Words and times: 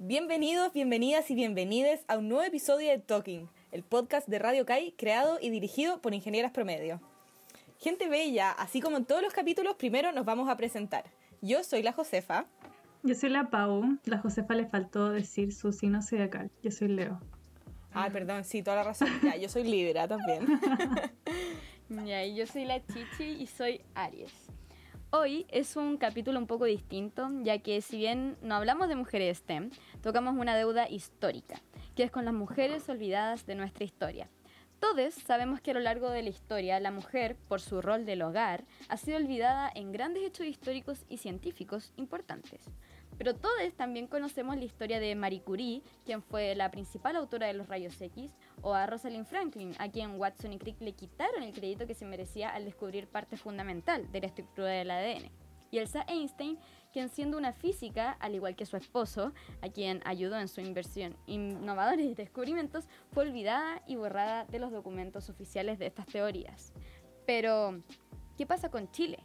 Bienvenidos, 0.00 0.72
bienvenidas 0.72 1.28
y 1.28 1.34
bienvenides 1.34 2.04
a 2.06 2.18
un 2.18 2.28
nuevo 2.28 2.44
episodio 2.44 2.88
de 2.88 2.98
Talking, 3.00 3.48
el 3.72 3.82
podcast 3.82 4.28
de 4.28 4.38
Radio 4.38 4.64
Kai 4.64 4.92
creado 4.92 5.40
y 5.42 5.50
dirigido 5.50 6.00
por 6.00 6.14
Ingenieras 6.14 6.52
Promedio. 6.52 7.00
Gente 7.80 8.08
bella, 8.08 8.52
así 8.52 8.80
como 8.80 8.96
en 8.96 9.06
todos 9.06 9.22
los 9.22 9.32
capítulos, 9.32 9.74
primero 9.74 10.12
nos 10.12 10.24
vamos 10.24 10.48
a 10.48 10.56
presentar. 10.56 11.02
Yo 11.42 11.64
soy 11.64 11.82
la 11.82 11.92
Josefa. 11.92 12.46
Yo 13.02 13.16
soy 13.16 13.30
la 13.30 13.50
Pau. 13.50 13.98
La 14.04 14.18
Josefa 14.18 14.54
le 14.54 14.66
faltó 14.66 15.10
decir 15.10 15.52
su 15.52 15.72
signo 15.72 16.00
zodiacal. 16.00 16.48
Yo 16.62 16.70
soy 16.70 16.86
Leo. 16.86 17.20
Ay, 17.92 18.10
perdón, 18.12 18.44
sí, 18.44 18.62
toda 18.62 18.76
la 18.76 18.84
razón. 18.84 19.08
Ya, 19.24 19.36
yo 19.36 19.48
soy 19.48 19.64
Libra 19.64 20.06
también. 20.06 20.46
ya, 22.06 22.24
y 22.24 22.36
yo 22.36 22.46
soy 22.46 22.66
la 22.66 22.80
Chichi 22.86 23.24
y 23.24 23.48
soy 23.48 23.80
Aries. 23.96 24.48
Hoy 25.10 25.46
es 25.48 25.74
un 25.76 25.96
capítulo 25.96 26.38
un 26.38 26.46
poco 26.46 26.66
distinto, 26.66 27.30
ya 27.42 27.60
que 27.60 27.80
si 27.80 27.96
bien 27.96 28.36
no 28.42 28.56
hablamos 28.56 28.88
de 28.88 28.94
mujeres 28.94 29.38
STEM, 29.38 29.70
tocamos 30.02 30.36
una 30.36 30.54
deuda 30.54 30.86
histórica, 30.86 31.62
que 31.96 32.02
es 32.02 32.10
con 32.10 32.26
las 32.26 32.34
mujeres 32.34 32.86
olvidadas 32.90 33.46
de 33.46 33.54
nuestra 33.54 33.86
historia. 33.86 34.28
Todos 34.80 35.14
sabemos 35.14 35.62
que 35.62 35.70
a 35.70 35.74
lo 35.74 35.80
largo 35.80 36.10
de 36.10 36.22
la 36.22 36.28
historia 36.28 36.78
la 36.78 36.90
mujer, 36.90 37.36
por 37.48 37.62
su 37.62 37.80
rol 37.80 38.04
del 38.04 38.20
hogar, 38.20 38.64
ha 38.90 38.98
sido 38.98 39.16
olvidada 39.16 39.72
en 39.74 39.92
grandes 39.92 40.24
hechos 40.24 40.46
históricos 40.46 41.06
y 41.08 41.16
científicos 41.16 41.94
importantes. 41.96 42.60
Pero 43.18 43.34
todos 43.34 43.74
también 43.76 44.06
conocemos 44.06 44.56
la 44.56 44.64
historia 44.64 45.00
de 45.00 45.14
Marie 45.16 45.42
Curie, 45.42 45.82
quien 46.06 46.22
fue 46.22 46.54
la 46.54 46.70
principal 46.70 47.16
autora 47.16 47.48
de 47.48 47.52
los 47.52 47.66
rayos 47.66 48.00
X, 48.00 48.30
o 48.62 48.72
a 48.74 48.86
Rosalind 48.86 49.26
Franklin, 49.26 49.74
a 49.78 49.90
quien 49.90 50.18
Watson 50.18 50.52
y 50.52 50.58
Crick 50.58 50.80
le 50.80 50.92
quitaron 50.92 51.42
el 51.42 51.52
crédito 51.52 51.86
que 51.86 51.94
se 51.94 52.06
merecía 52.06 52.50
al 52.50 52.64
descubrir 52.64 53.08
parte 53.08 53.36
fundamental 53.36 54.10
de 54.12 54.20
la 54.20 54.28
estructura 54.28 54.68
del 54.68 54.92
ADN. 54.92 55.30
Y 55.70 55.78
Elsa 55.78 56.04
Einstein, 56.08 56.58
quien 56.92 57.08
siendo 57.08 57.36
una 57.36 57.52
física, 57.52 58.12
al 58.20 58.34
igual 58.34 58.56
que 58.56 58.64
su 58.64 58.76
esposo, 58.76 59.32
a 59.60 59.68
quien 59.68 60.00
ayudó 60.04 60.38
en 60.38 60.48
su 60.48 60.60
inversión 60.60 61.16
innovadores 61.26 62.16
descubrimientos, 62.16 62.86
fue 63.12 63.24
olvidada 63.24 63.82
y 63.86 63.96
borrada 63.96 64.44
de 64.44 64.60
los 64.60 64.72
documentos 64.72 65.28
oficiales 65.28 65.78
de 65.78 65.86
estas 65.86 66.06
teorías. 66.06 66.72
Pero, 67.26 67.82
¿qué 68.38 68.46
pasa 68.46 68.70
con 68.70 68.90
Chile? 68.92 69.18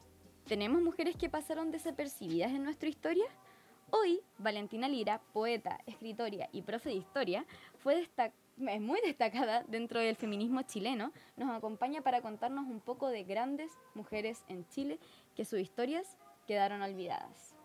¿Tenemos 0.45 0.81
mujeres 0.81 1.15
que 1.15 1.29
pasaron 1.29 1.71
desapercibidas 1.71 2.51
en 2.51 2.63
nuestra 2.63 2.89
historia? 2.89 3.25
Hoy, 3.95 4.21
Valentina 4.39 4.87
Lira, 4.87 5.21
poeta, 5.33 5.79
escritora 5.85 6.49
y 6.51 6.63
profe 6.63 6.89
de 6.89 6.95
historia, 6.95 7.45
fue 7.77 8.01
es 8.01 8.81
muy 8.81 8.99
destacada 9.01 9.63
dentro 9.67 9.99
del 9.99 10.15
feminismo 10.15 10.63
chileno, 10.63 11.11
nos 11.37 11.55
acompaña 11.55 12.01
para 12.01 12.23
contarnos 12.23 12.65
un 12.65 12.79
poco 12.79 13.09
de 13.09 13.23
grandes 13.23 13.71
mujeres 13.93 14.43
en 14.47 14.67
Chile 14.69 14.97
que 15.35 15.45
sus 15.45 15.59
historias 15.59 16.17
quedaron 16.47 16.81
olvidadas. 16.81 17.55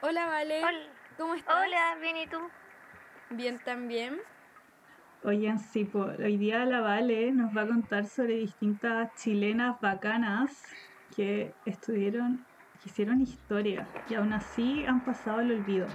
Hola, 0.00 0.24
Vale. 0.24 0.64
Hola. 0.64 0.88
¿Cómo 1.18 1.34
estás? 1.34 1.54
Hola, 1.54 1.98
bien, 2.00 2.16
¿y 2.16 2.26
tú? 2.26 2.38
Bien, 3.28 3.60
también. 3.62 4.18
Oigan, 5.24 5.58
sí, 5.58 5.86
hoy 5.92 6.38
día 6.38 6.64
la 6.64 6.80
Vale 6.80 7.32
nos 7.32 7.54
va 7.54 7.62
a 7.62 7.66
contar 7.66 8.06
sobre 8.06 8.36
distintas 8.36 9.14
chilenas 9.16 9.78
bacanas 9.82 10.64
que 11.14 11.52
estuvieron 11.66 12.46
hicieron 12.84 13.20
historia 13.20 13.86
y 14.08 14.14
aún 14.14 14.32
así 14.32 14.84
han 14.86 15.00
pasado 15.00 15.40
el 15.40 15.52
olvido. 15.52 15.86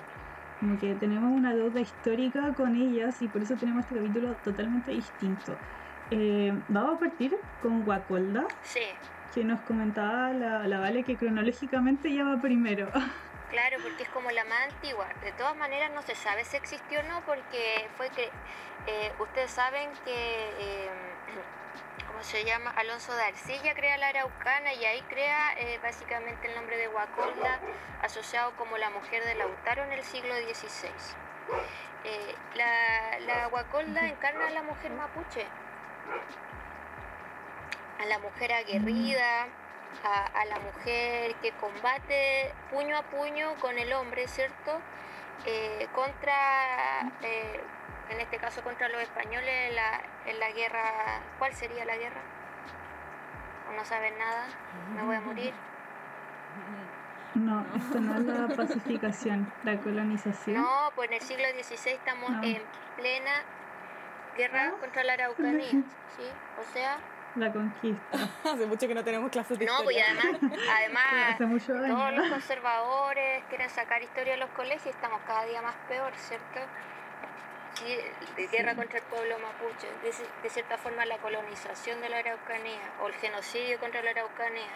Como 0.59 0.80
que 0.80 0.95
tenemos 0.95 1.31
una 1.31 1.53
deuda 1.53 1.81
histórica 1.81 2.53
con 2.53 2.75
ellas 2.75 3.22
y 3.22 3.28
por 3.28 3.41
eso 3.41 3.55
tenemos 3.55 3.86
este 3.86 3.95
capítulo 3.95 4.33
totalmente 4.44 4.91
distinto. 4.91 5.56
Eh, 6.11 6.53
vamos 6.69 6.95
a 6.95 7.00
partir 7.00 7.36
con 7.61 7.83
Guacolda. 7.83 8.45
Sí. 8.61 8.80
Que 9.33 9.44
nos 9.44 9.59
comentaba 9.61 10.31
la, 10.31 10.66
la 10.67 10.80
Vale 10.80 11.03
que 11.03 11.17
cronológicamente 11.17 12.13
ya 12.13 12.23
va 12.23 12.41
primero. 12.41 12.89
Claro, 13.50 13.78
porque 13.83 14.03
es 14.03 14.09
como 14.09 14.31
la 14.31 14.44
más 14.44 14.73
antigua. 14.73 15.08
De 15.23 15.31
todas 15.33 15.56
maneras 15.56 15.91
no 15.94 16.02
se 16.02 16.16
sabe 16.16 16.44
si 16.44 16.58
existió 16.58 17.00
o 17.00 17.03
no 17.03 17.22
porque 17.25 17.88
fue 17.95 18.09
que 18.09 18.23
eh, 18.88 19.13
ustedes 19.19 19.52
saben 19.52 19.89
que 20.03 20.50
eh, 20.59 20.89
¿cómo 22.16 22.23
se 22.23 22.45
llama? 22.45 22.69
Alonso 22.69 23.13
de 23.13 23.23
Arcilla 23.23 23.75
crea 23.75 23.97
la 23.97 24.07
Araucana 24.07 24.73
y 24.73 24.85
ahí 24.85 25.01
crea 25.09 25.53
eh, 25.57 25.81
básicamente 25.84 26.47
el 26.47 26.56
nombre 26.56 26.78
de 26.78 26.88
Guacolda, 26.88 27.59
asociado 28.01 28.56
como 28.56 28.78
la 28.78 28.90
mujer 28.90 29.25
de 29.25 29.35
Lautaro 29.35 29.84
en 29.84 29.91
el 29.91 30.01
siglo 30.01 30.34
XVI. 30.34 30.88
Eh, 32.06 32.35
la, 32.56 33.19
la 33.19 33.47
Guacolda 33.47 34.07
encarna 34.07 34.47
a 34.47 34.50
la 34.51 34.62
mujer 34.62 34.91
mapuche, 34.91 35.45
a 38.00 38.06
la 38.06 38.17
mujer 38.19 38.53
aguerrida, 38.53 39.47
a, 40.06 40.45
la 40.45 40.59
mujer 40.59 41.35
que 41.41 41.51
combate 41.51 42.53
puño 42.72 42.95
a 42.95 43.01
puño 43.03 43.56
con 43.59 43.78
el 43.78 43.91
hombre, 43.91 44.29
¿cierto? 44.29 44.79
Eh, 45.46 45.88
contra 45.94 47.12
en 48.09 48.22
este 48.22 48.38
caso 48.38 48.62
contra 48.62 48.90
los 48.90 49.01
españoles 49.01 49.69
en 49.69 49.75
la, 49.75 50.01
en 50.25 50.40
la 50.40 50.51
guerra. 50.51 51.22
¿Cuál 51.40 51.53
sería 51.53 51.85
la 51.85 51.97
guerra? 51.97 52.22
¿O 53.69 53.73
no 53.75 53.85
saben 53.85 54.18
nada? 54.18 54.47
¿Me 54.96 55.03
voy 55.03 55.16
a 55.16 55.22
morir? 55.22 55.53
No, 57.35 57.66
esto 57.75 58.00
no 58.00 58.16
es 58.16 58.25
la 58.25 58.56
pacificación, 58.56 59.51
la 59.63 59.78
colonización. 59.78 60.62
No, 60.62 60.91
pues 60.96 61.09
en 61.09 61.16
el 61.16 61.22
siglo 61.22 61.44
XVI 61.62 61.91
estamos 61.91 62.31
en 62.44 62.62
plena 62.96 63.44
guerra 64.38 64.72
ah. 64.73 64.79
contra 64.79 65.03
la 65.03 65.13
Araucanía, 65.13 65.69
¿sí? 65.69 66.29
O 66.59 66.73
sea... 66.73 66.97
La 67.35 67.51
conquista. 67.51 68.18
Hace 68.44 68.66
mucho 68.66 68.88
que 68.88 68.96
no 68.96 69.03
tenemos 69.03 69.29
clases 69.29 69.59
de 69.59 69.66
no, 69.66 69.79
historia. 69.79 70.13
No, 70.13 70.40
pues 70.40 70.51
además, 70.69 71.06
además 71.38 71.66
todos 71.66 72.13
los 72.13 72.29
conservadores 72.29 73.44
quieren 73.50 73.69
sacar 73.69 74.01
historia 74.01 74.34
de 74.34 74.40
los 74.40 74.50
colegios 74.51 74.85
y 74.85 74.90
estamos 74.90 75.22
cada 75.28 75.46
día 75.46 75.62
más 75.62 75.75
peor, 75.88 76.13
¿cierto? 76.16 76.59
de 78.38 78.47
guerra 78.47 78.75
contra 78.75 79.00
el 79.00 79.06
pueblo 79.06 79.35
mapuche, 79.40 79.88
de, 80.41 80.50
cierta 80.50 80.78
forma 80.78 81.06
la 81.06 81.18
colonización 81.18 82.00
de 82.01 82.09
la 82.09 82.19
Araucanía 82.19 82.94
o 83.01 83.07
el 83.07 83.13
genocidio 83.16 83.79
contra 83.79 84.02
la 84.02 84.12
Araucanía. 84.12 84.69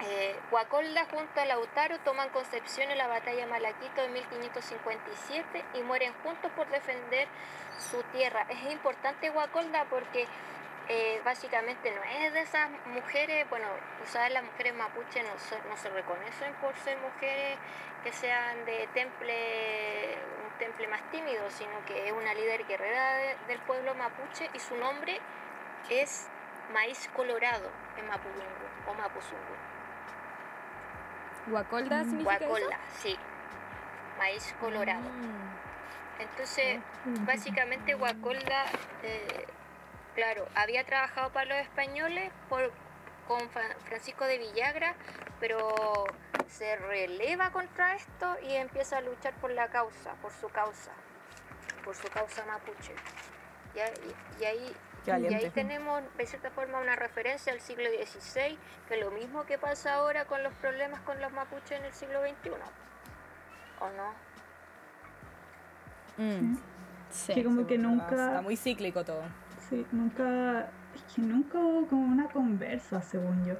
Eh, 0.00 0.34
Huacolda 0.50 1.04
junto 1.04 1.40
a 1.40 1.44
Lautaro 1.44 1.98
toman 2.00 2.30
Concepción 2.30 2.90
en 2.90 2.98
la 2.98 3.06
batalla 3.06 3.46
Malaquito 3.46 4.00
de 4.00 4.08
1557 4.08 5.64
y 5.74 5.82
mueren 5.82 6.12
juntos 6.24 6.50
por 6.56 6.68
defender 6.70 7.28
su 7.78 8.02
tierra. 8.04 8.46
Es 8.48 8.72
importante 8.72 9.30
Huacolda 9.30 9.84
porque 9.90 10.26
eh, 10.88 11.20
básicamente 11.24 11.90
no 11.92 12.02
es 12.02 12.32
de 12.32 12.40
esas 12.40 12.68
mujeres, 12.86 13.48
bueno, 13.48 13.66
sabes, 14.06 14.32
las 14.32 14.44
mujeres 14.44 14.74
mapuche 14.74 15.22
no 15.22 15.38
se, 15.38 15.56
no 15.68 15.76
se 15.76 15.88
reconocen 15.90 16.52
por 16.60 16.74
ser 16.76 16.98
mujeres 16.98 17.58
que 18.02 18.12
sean 18.12 18.64
de 18.64 18.88
temple, 18.92 20.18
un 20.44 20.58
temple 20.58 20.88
más 20.88 21.02
tímido, 21.10 21.48
sino 21.50 21.84
que 21.86 22.08
es 22.08 22.12
una 22.12 22.34
líder 22.34 22.66
guerrera 22.66 23.36
del 23.46 23.60
pueblo 23.60 23.94
mapuche 23.94 24.50
y 24.54 24.58
su 24.58 24.76
nombre 24.76 25.20
es 25.88 26.28
Maíz 26.72 27.08
Colorado 27.14 27.70
en 27.96 28.06
Mapudungu 28.08 28.66
o 28.88 28.94
Mapuzungu. 28.94 29.54
¿Guacolda 31.46 32.02
mm, 32.02 32.04
significa 32.04 32.46
Guacolda, 32.46 32.78
sí. 32.98 33.16
Maíz 34.18 34.54
colorado. 34.60 35.00
Mm. 35.00 36.22
Entonces, 36.22 36.80
básicamente 37.26 37.94
Guacolda 37.94 38.64
eh, 39.02 39.46
Claro, 40.14 40.46
había 40.54 40.84
trabajado 40.84 41.30
para 41.32 41.46
los 41.46 41.58
españoles 41.58 42.30
por, 42.48 42.70
con 43.26 43.40
Francisco 43.86 44.26
de 44.26 44.38
Villagra, 44.38 44.94
pero 45.40 46.04
se 46.48 46.76
releva 46.76 47.50
contra 47.50 47.94
esto 47.94 48.36
y 48.42 48.52
empieza 48.52 48.98
a 48.98 49.00
luchar 49.00 49.32
por 49.40 49.50
la 49.52 49.68
causa, 49.68 50.12
por 50.20 50.32
su 50.32 50.48
causa, 50.50 50.92
por 51.82 51.94
su 51.94 52.08
causa 52.08 52.44
mapuche. 52.44 52.94
Y, 53.74 53.80
ahí, 54.44 54.76
y 55.06 55.34
ahí 55.34 55.50
tenemos, 55.54 56.02
de 56.18 56.26
cierta 56.26 56.50
forma, 56.50 56.78
una 56.78 56.94
referencia 56.94 57.54
al 57.54 57.60
siglo 57.62 57.88
XVI, 57.88 58.58
que 58.86 58.94
es 58.94 59.00
lo 59.00 59.10
mismo 59.12 59.46
que 59.46 59.56
pasa 59.56 59.94
ahora 59.94 60.26
con 60.26 60.42
los 60.42 60.52
problemas 60.54 61.00
con 61.00 61.18
los 61.22 61.32
mapuches 61.32 61.78
en 61.78 61.86
el 61.86 61.92
siglo 61.94 62.20
XXI. 62.20 62.50
¿O 63.80 63.88
no? 63.88 64.14
Mm. 66.18 66.58
Sí, 67.08 67.32
que 67.32 67.44
como 67.44 67.66
que 67.66 67.78
nunca... 67.78 68.10
Está 68.10 68.42
muy 68.42 68.58
cíclico 68.58 69.04
todo 69.04 69.22
nunca, 69.92 70.70
es 70.94 71.14
que 71.14 71.22
nunca 71.22 71.58
hubo 71.58 71.86
como 71.86 72.06
una 72.06 72.28
conversa, 72.28 73.00
según 73.02 73.44
yo, 73.44 73.54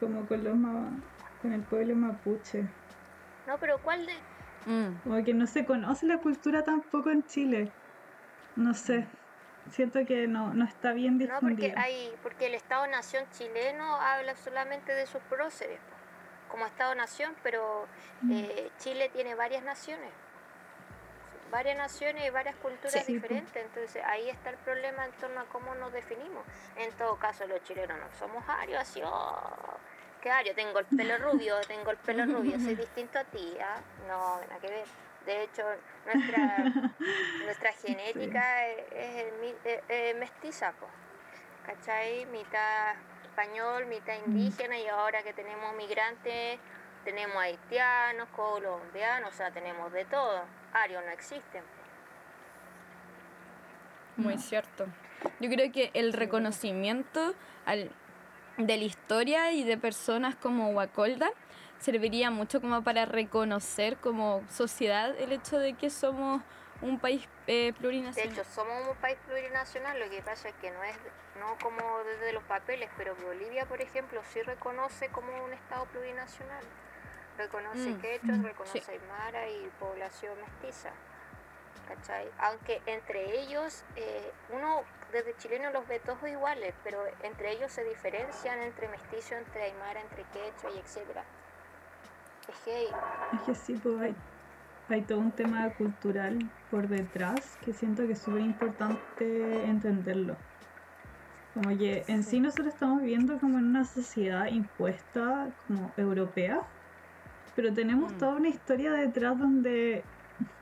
como 0.00 0.26
con 0.26 0.44
los 0.44 0.54
con 1.42 1.52
el 1.52 1.62
pueblo 1.62 1.94
mapuche. 1.94 2.64
No, 3.46 3.58
pero 3.58 3.78
¿cuál 3.82 4.06
de...? 4.06 4.14
Mm. 4.66 5.00
Como 5.02 5.24
que 5.24 5.34
no 5.34 5.46
se 5.46 5.66
conoce 5.66 6.06
la 6.06 6.18
cultura 6.18 6.64
tampoco 6.64 7.10
en 7.10 7.22
Chile. 7.24 7.70
No 8.56 8.72
sé. 8.72 9.06
Siento 9.70 10.04
que 10.06 10.26
no, 10.26 10.54
no 10.54 10.64
está 10.64 10.92
bien 10.92 11.18
difundida. 11.18 11.40
No, 11.40 11.48
porque, 11.48 11.74
hay, 11.76 12.12
porque 12.22 12.46
el 12.46 12.54
Estado-Nación 12.54 13.24
chileno 13.32 13.96
habla 13.96 14.34
solamente 14.36 14.92
de 14.92 15.06
sus 15.06 15.20
próceres, 15.22 15.78
como 16.50 16.66
Estado-Nación, 16.66 17.34
pero 17.42 17.86
mm. 18.22 18.32
eh, 18.32 18.70
Chile 18.78 19.10
tiene 19.12 19.34
varias 19.34 19.62
naciones 19.64 20.10
varias 21.50 21.76
naciones 21.76 22.26
y 22.26 22.30
varias 22.30 22.56
culturas 22.56 23.06
diferentes, 23.06 23.56
entonces 23.56 24.02
ahí 24.04 24.28
está 24.28 24.50
el 24.50 24.56
problema 24.58 25.04
en 25.04 25.12
torno 25.12 25.40
a 25.40 25.44
cómo 25.44 25.74
nos 25.74 25.92
definimos. 25.92 26.44
En 26.76 26.90
todo 26.92 27.16
caso, 27.16 27.46
los 27.46 27.62
chilenos 27.62 27.98
no 27.98 28.18
somos 28.18 28.44
arios, 28.48 28.80
así, 28.80 29.00
oh, 29.04 29.78
Claro, 30.24 30.46
yo 30.46 30.54
tengo 30.54 30.78
el 30.78 30.86
pelo 30.86 31.18
rubio, 31.18 31.60
tengo 31.68 31.90
el 31.90 31.98
pelo 31.98 32.24
rubio, 32.24 32.58
soy 32.58 32.74
distinto 32.74 33.18
a 33.18 33.24
ti, 33.24 33.58
¿ah? 33.60 33.78
No, 34.08 34.40
nada 34.40 34.58
que 34.58 34.68
ver. 34.68 34.86
De 35.26 35.42
hecho, 35.42 35.62
nuestra, 36.06 36.56
nuestra 37.44 37.72
genética 37.74 38.68
es, 38.68 40.16
mestiza, 40.16 40.72
¿cachai? 41.66 42.24
Mitad 42.26 42.94
español, 43.22 43.84
mitad 43.84 44.14
mm. 44.14 44.30
indígena 44.30 44.78
y 44.78 44.88
ahora 44.88 45.22
que 45.22 45.34
tenemos 45.34 45.74
migrantes, 45.74 46.58
tenemos 47.04 47.36
haitianos, 47.36 48.26
colombianos, 48.30 49.28
o 49.28 49.36
sea, 49.36 49.50
tenemos 49.50 49.92
de 49.92 50.06
todo. 50.06 50.44
No 50.74 51.10
existen. 51.12 51.62
Muy 54.16 54.38
cierto. 54.38 54.86
Yo 55.40 55.48
creo 55.48 55.72
que 55.72 55.90
el 55.94 56.12
reconocimiento 56.12 57.34
al, 57.64 57.90
de 58.58 58.76
la 58.76 58.84
historia 58.84 59.52
y 59.52 59.64
de 59.64 59.76
personas 59.78 60.34
como 60.34 60.70
Wakolda 60.70 61.30
serviría 61.78 62.30
mucho 62.30 62.60
como 62.60 62.82
para 62.82 63.06
reconocer 63.06 63.96
como 63.98 64.42
sociedad 64.50 65.14
el 65.18 65.32
hecho 65.32 65.58
de 65.58 65.74
que 65.74 65.90
somos 65.90 66.42
un 66.82 66.98
país 66.98 67.26
eh, 67.46 67.72
plurinacional. 67.78 68.34
De 68.34 68.40
hecho, 68.40 68.50
somos 68.50 68.88
un 68.88 68.96
país 68.96 69.16
plurinacional, 69.26 69.98
lo 69.98 70.10
que 70.10 70.22
pasa 70.22 70.48
es 70.48 70.54
que 70.56 70.70
no 70.70 70.82
es 70.82 70.96
no 71.38 71.56
como 71.62 71.98
desde 72.04 72.32
los 72.32 72.42
papeles, 72.44 72.88
pero 72.96 73.16
Bolivia, 73.16 73.66
por 73.66 73.80
ejemplo, 73.80 74.20
sí 74.32 74.42
reconoce 74.42 75.08
como 75.08 75.44
un 75.44 75.52
estado 75.52 75.86
plurinacional. 75.86 76.64
Reconoce 77.36 77.90
mm, 77.90 78.00
quechos, 78.00 78.38
mm, 78.38 78.44
reconoce 78.44 78.92
aymara 78.92 79.48
y 79.48 79.70
población 79.80 80.32
mestiza. 80.40 80.90
¿Cachai? 81.88 82.30
Aunque 82.38 82.80
entre 82.86 83.40
ellos, 83.42 83.84
eh, 83.96 84.32
uno 84.50 84.82
desde 85.12 85.36
chileno 85.36 85.70
los 85.70 85.86
ve 85.86 86.00
todos 86.00 86.26
iguales, 86.26 86.74
pero 86.82 86.98
entre 87.22 87.52
ellos 87.52 87.70
se 87.70 87.84
diferencian 87.84 88.58
entre 88.60 88.88
mestizo, 88.88 89.34
entre 89.34 89.64
aymara, 89.64 90.00
entre 90.00 90.24
quechua 90.24 90.70
y 90.74 90.78
etcétera. 90.78 91.24
Es 92.48 92.58
que, 92.64 92.84
es 92.84 93.40
que 93.46 93.54
sí, 93.54 93.74
pues 93.82 94.00
hay, 94.00 94.16
hay 94.88 95.02
todo 95.02 95.18
un 95.18 95.32
tema 95.32 95.70
cultural 95.74 96.38
por 96.70 96.88
detrás 96.88 97.56
que 97.64 97.72
siento 97.72 98.06
que 98.06 98.12
es 98.12 98.18
súper 98.18 98.42
importante 98.42 99.64
entenderlo. 99.64 100.36
Como 101.54 101.68
que 101.78 102.04
en 102.08 102.24
sí 102.24 102.40
nosotros 102.40 102.74
estamos 102.74 103.00
viviendo 103.00 103.38
como 103.38 103.58
en 103.58 103.66
una 103.66 103.84
sociedad 103.84 104.46
impuesta 104.46 105.48
como 105.66 105.92
europea, 105.96 106.62
pero 107.54 107.72
tenemos 107.72 108.12
mm. 108.12 108.18
toda 108.18 108.34
una 108.34 108.48
historia 108.48 108.92
detrás 108.92 109.38
donde 109.38 110.04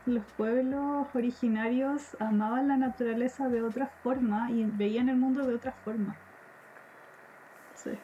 los 0.06 0.24
pueblos 0.36 1.06
originarios 1.14 2.16
amaban 2.18 2.68
la 2.68 2.76
naturaleza 2.76 3.48
de 3.48 3.62
otra 3.62 3.86
forma 4.02 4.50
y 4.50 4.64
veían 4.64 5.08
el 5.08 5.16
mundo 5.16 5.46
de 5.46 5.54
otra 5.54 5.72
forma. 5.72 6.16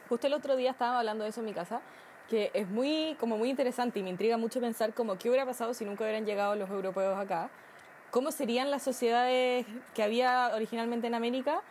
Justo 0.09 0.27
el 0.27 0.33
otro 0.33 0.55
día 0.55 0.71
estábamos 0.71 0.99
hablando 0.99 1.23
de 1.23 1.29
eso 1.29 1.39
en 1.39 1.45
mi 1.45 1.53
casa, 1.53 1.81
que 2.29 2.51
es 2.53 2.67
muy, 2.69 3.15
como 3.19 3.37
muy 3.37 3.49
interesante 3.49 3.99
y 3.99 4.03
me 4.03 4.09
intriga 4.09 4.37
mucho 4.37 4.59
pensar 4.59 4.93
como 4.93 5.17
qué 5.17 5.29
hubiera 5.29 5.45
pasado 5.45 5.73
si 5.73 5.85
nunca 5.85 6.03
hubieran 6.03 6.25
llegado 6.25 6.55
los 6.55 6.69
europeos 6.69 7.17
acá, 7.17 7.49
cómo 8.11 8.31
serían 8.31 8.71
las 8.71 8.83
sociedades 8.83 9.65
que 9.93 10.03
había 10.03 10.51
originalmente 10.53 11.07
en 11.07 11.15
América 11.15 11.61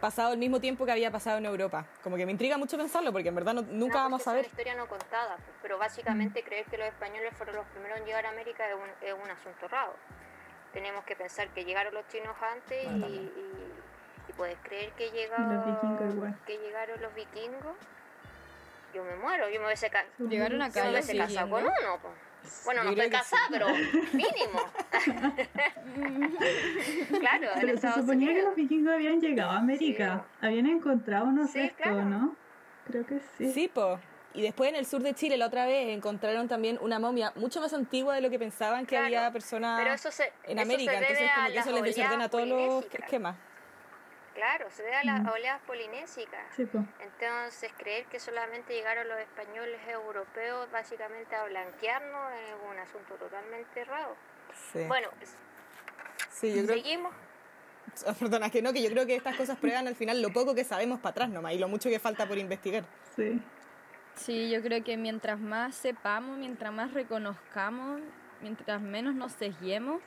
pasado 0.00 0.32
el 0.32 0.38
mismo 0.38 0.60
tiempo 0.60 0.84
que 0.84 0.92
había 0.92 1.10
pasado 1.10 1.38
en 1.38 1.46
Europa. 1.46 1.86
Como 2.02 2.16
que 2.16 2.26
me 2.26 2.32
intriga 2.32 2.58
mucho 2.58 2.76
pensarlo 2.76 3.12
porque 3.12 3.28
en 3.28 3.34
verdad 3.34 3.54
nunca 3.54 3.98
vamos 3.98 4.26
a 4.26 4.32
ver. 4.32 4.44
Es 4.44 4.52
una 4.52 4.60
historia 4.60 4.74
no 4.74 4.88
contada, 4.88 5.36
pues, 5.36 5.56
pero 5.62 5.78
básicamente 5.78 6.42
mm. 6.42 6.44
creer 6.44 6.64
que 6.66 6.78
los 6.78 6.86
españoles 6.88 7.34
fueron 7.36 7.56
los 7.56 7.66
primeros 7.66 7.98
en 7.98 8.04
llegar 8.04 8.26
a 8.26 8.30
América 8.30 8.68
es 8.68 8.74
un, 8.74 9.08
es 9.08 9.14
un 9.14 9.30
asunto 9.30 9.68
raro. 9.68 9.94
Tenemos 10.72 11.04
que 11.04 11.14
pensar 11.16 11.48
que 11.48 11.64
llegaron 11.64 11.94
los 11.94 12.06
chinos 12.08 12.36
antes 12.40 12.84
y, 12.84 13.30
y, 14.28 14.32
puedes 14.36 14.58
creer 14.64 14.90
que 14.92 15.10
llegaron, 15.10 16.36
que 16.44 16.58
llegaron 16.58 17.00
los 17.00 17.14
vikingos. 17.14 17.76
Yo 18.92 19.04
me 19.04 19.14
muero, 19.16 19.48
yo 19.48 19.60
me 19.60 19.66
hubiese, 19.66 19.90
Llegaron 20.18 20.60
acá, 20.60 20.80
yo 20.80 20.84
me 20.86 20.90
hubiese 20.90 21.16
casado 21.16 21.50
con 21.50 21.62
uno. 21.62 21.98
Pues. 22.02 22.62
Bueno, 22.64 22.84
no 22.84 22.90
estoy 22.90 23.10
casada, 23.10 23.46
pero 23.50 23.68
mínimo. 23.68 24.60
claro, 27.20 27.48
pero 27.60 27.76
se 27.78 27.92
suponía 27.92 28.34
que 28.34 28.42
los 28.42 28.54
vikingos 28.54 28.94
habían 28.94 29.20
llegado 29.20 29.50
a 29.50 29.58
América. 29.58 30.24
Habían 30.40 30.66
encontrado 30.66 31.26
unos 31.26 31.50
sí, 31.50 31.70
¿no? 31.86 32.36
Creo 32.86 33.06
que 33.06 33.20
sí. 33.36 33.52
Sí, 33.52 33.68
po. 33.68 33.98
Y 34.34 34.42
después 34.42 34.68
en 34.68 34.76
el 34.76 34.84
sur 34.84 35.00
de 35.00 35.14
Chile, 35.14 35.36
la 35.36 35.46
otra 35.46 35.64
vez, 35.64 35.88
encontraron 35.88 36.48
también 36.48 36.76
una 36.80 36.98
momia 36.98 37.32
mucho 37.36 37.60
más 37.60 37.72
antigua 37.72 38.16
de 38.16 38.20
lo 38.20 38.30
que 38.30 38.38
pensaban 38.38 38.84
que 38.84 38.98
había 38.98 39.30
personas 39.32 39.80
en 40.44 40.58
América. 40.58 40.98
Entonces, 40.98 41.30
como 41.34 41.48
que 41.48 41.58
eso 41.58 41.72
les 41.72 41.84
desordena 41.84 42.28
todos 42.28 42.48
los 42.48 42.84
esquemas. 42.92 43.36
Claro, 44.34 44.68
se 44.70 44.82
debe 44.82 44.96
a 44.96 45.04
las 45.04 45.26
oleadas 45.28 45.62
polinésicas. 45.62 46.58
Entonces, 46.58 47.72
creer 47.78 48.06
que 48.06 48.18
solamente 48.18 48.74
llegaron 48.74 49.08
los 49.08 49.18
españoles 49.20 49.80
europeos 49.86 50.68
básicamente 50.72 51.36
a 51.36 51.44
blanquearnos 51.44 52.32
es 52.32 52.56
un 52.68 52.78
asunto 52.78 53.14
totalmente 53.14 53.80
errado. 53.80 54.16
Bueno, 54.88 55.08
seguimos. 56.66 57.12
Perdona, 58.18 58.50
que 58.50 58.60
no, 58.60 58.72
que 58.72 58.82
yo 58.82 58.90
creo 58.90 59.06
que 59.06 59.14
estas 59.14 59.36
cosas 59.36 59.58
prueban 59.58 59.86
al 59.86 59.94
final 59.94 60.20
lo 60.20 60.32
poco 60.32 60.54
que 60.54 60.64
sabemos 60.64 60.98
para 61.00 61.10
atrás 61.10 61.28
nomás 61.28 61.52
y 61.52 61.58
lo 61.58 61.68
mucho 61.68 61.88
que 61.88 61.98
falta 61.98 62.26
por 62.26 62.38
investigar. 62.38 62.84
Sí. 63.14 63.40
Sí, 64.16 64.50
yo 64.50 64.62
creo 64.62 64.82
que 64.82 64.96
mientras 64.96 65.38
más 65.38 65.74
sepamos, 65.74 66.38
mientras 66.38 66.72
más 66.72 66.92
reconozcamos, 66.92 68.00
mientras 68.40 68.80
menos 68.80 69.14
nos 69.14 69.32
sesguemos, 69.32 70.00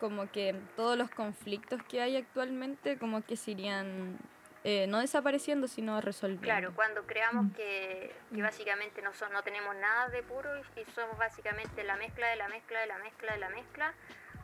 como 0.00 0.30
que 0.30 0.54
todos 0.76 0.96
los 0.96 1.10
conflictos 1.10 1.82
que 1.84 2.00
hay 2.00 2.16
actualmente 2.16 2.98
como 2.98 3.22
que 3.22 3.36
se 3.36 3.52
irían 3.52 4.18
eh, 4.66 4.86
no 4.86 5.00
desapareciendo, 5.00 5.68
sino 5.68 6.00
resolviendo. 6.00 6.42
Claro, 6.42 6.72
cuando 6.74 7.06
creamos 7.06 7.52
que, 7.54 8.14
básicamente 8.30 9.02
no, 9.02 9.10
no 9.30 9.42
tenemos 9.42 9.76
nada 9.76 10.08
de 10.08 10.22
puro 10.22 10.48
y, 10.58 10.90
somos 10.92 11.18
básicamente 11.18 11.84
la 11.84 11.96
mezcla 11.96 12.28
de 12.28 12.36
la 12.36 12.48
mezcla 12.48 12.80
de 12.80 12.86
la 12.86 12.98
mezcla 12.98 13.32
de 13.34 13.38
la 13.40 13.50
mezcla, 13.50 13.94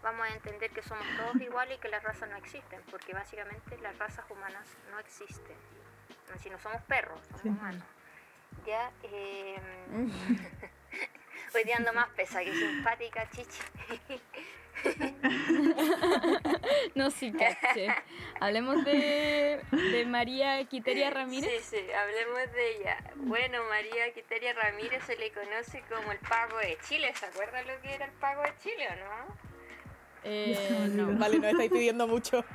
vamos 0.03 0.27
a 0.27 0.35
entender 0.35 0.71
que 0.71 0.83
somos 0.83 1.05
todos 1.17 1.41
iguales 1.41 1.79
y 1.79 1.81
que 1.81 1.89
las 1.89 2.03
razas 2.03 2.29
no 2.29 2.37
existen, 2.37 2.81
porque 2.91 3.13
básicamente 3.13 3.79
las 3.79 3.97
razas 3.99 4.25
humanas 4.31 4.67
no 4.91 4.99
existen. 4.99 5.57
Si 6.39 6.49
no 6.49 6.59
somos 6.59 6.81
perros, 6.83 7.21
somos 7.29 7.45
humanos. 7.45 7.83
Ya, 8.67 8.93
eh, 9.03 9.61
hoy 11.55 11.65
día 11.65 11.77
ando 11.77 11.93
más 11.93 12.09
pesa 12.11 12.43
que 12.45 12.55
simpática, 12.55 13.29
chichi. 13.31 14.21
no, 16.95 17.11
sí, 17.11 17.33
caché. 17.33 17.89
Hablemos 18.41 18.85
de, 18.85 19.61
de 19.71 20.07
María 20.07 20.65
Quiteria 20.67 21.11
Ramírez. 21.11 21.65
Sí, 21.65 21.77
sí, 21.77 21.93
hablemos 21.93 22.53
de 22.53 22.77
ella. 22.77 22.97
Bueno, 23.17 23.63
María 23.69 24.15
Quiteria 24.15 24.55
Ramírez 24.55 25.05
se 25.05 25.17
le 25.17 25.31
conoce 25.33 25.83
como 25.89 26.13
el 26.13 26.19
pago 26.19 26.57
de 26.59 26.79
Chile. 26.89 27.13
¿Se 27.15 27.27
acuerdan 27.27 27.67
lo 27.67 27.81
que 27.83 27.95
era 27.95 28.07
el 28.07 28.13
pago 28.13 28.43
de 28.43 28.55
Chile 28.63 28.89
o 28.89 28.97
no? 28.97 29.50
Eh, 30.25 30.91
no. 30.93 31.17
Vale, 31.19 31.39
no 31.39 31.49
estáis 31.49 31.71
pidiendo 31.71 32.07
mucho. 32.07 32.45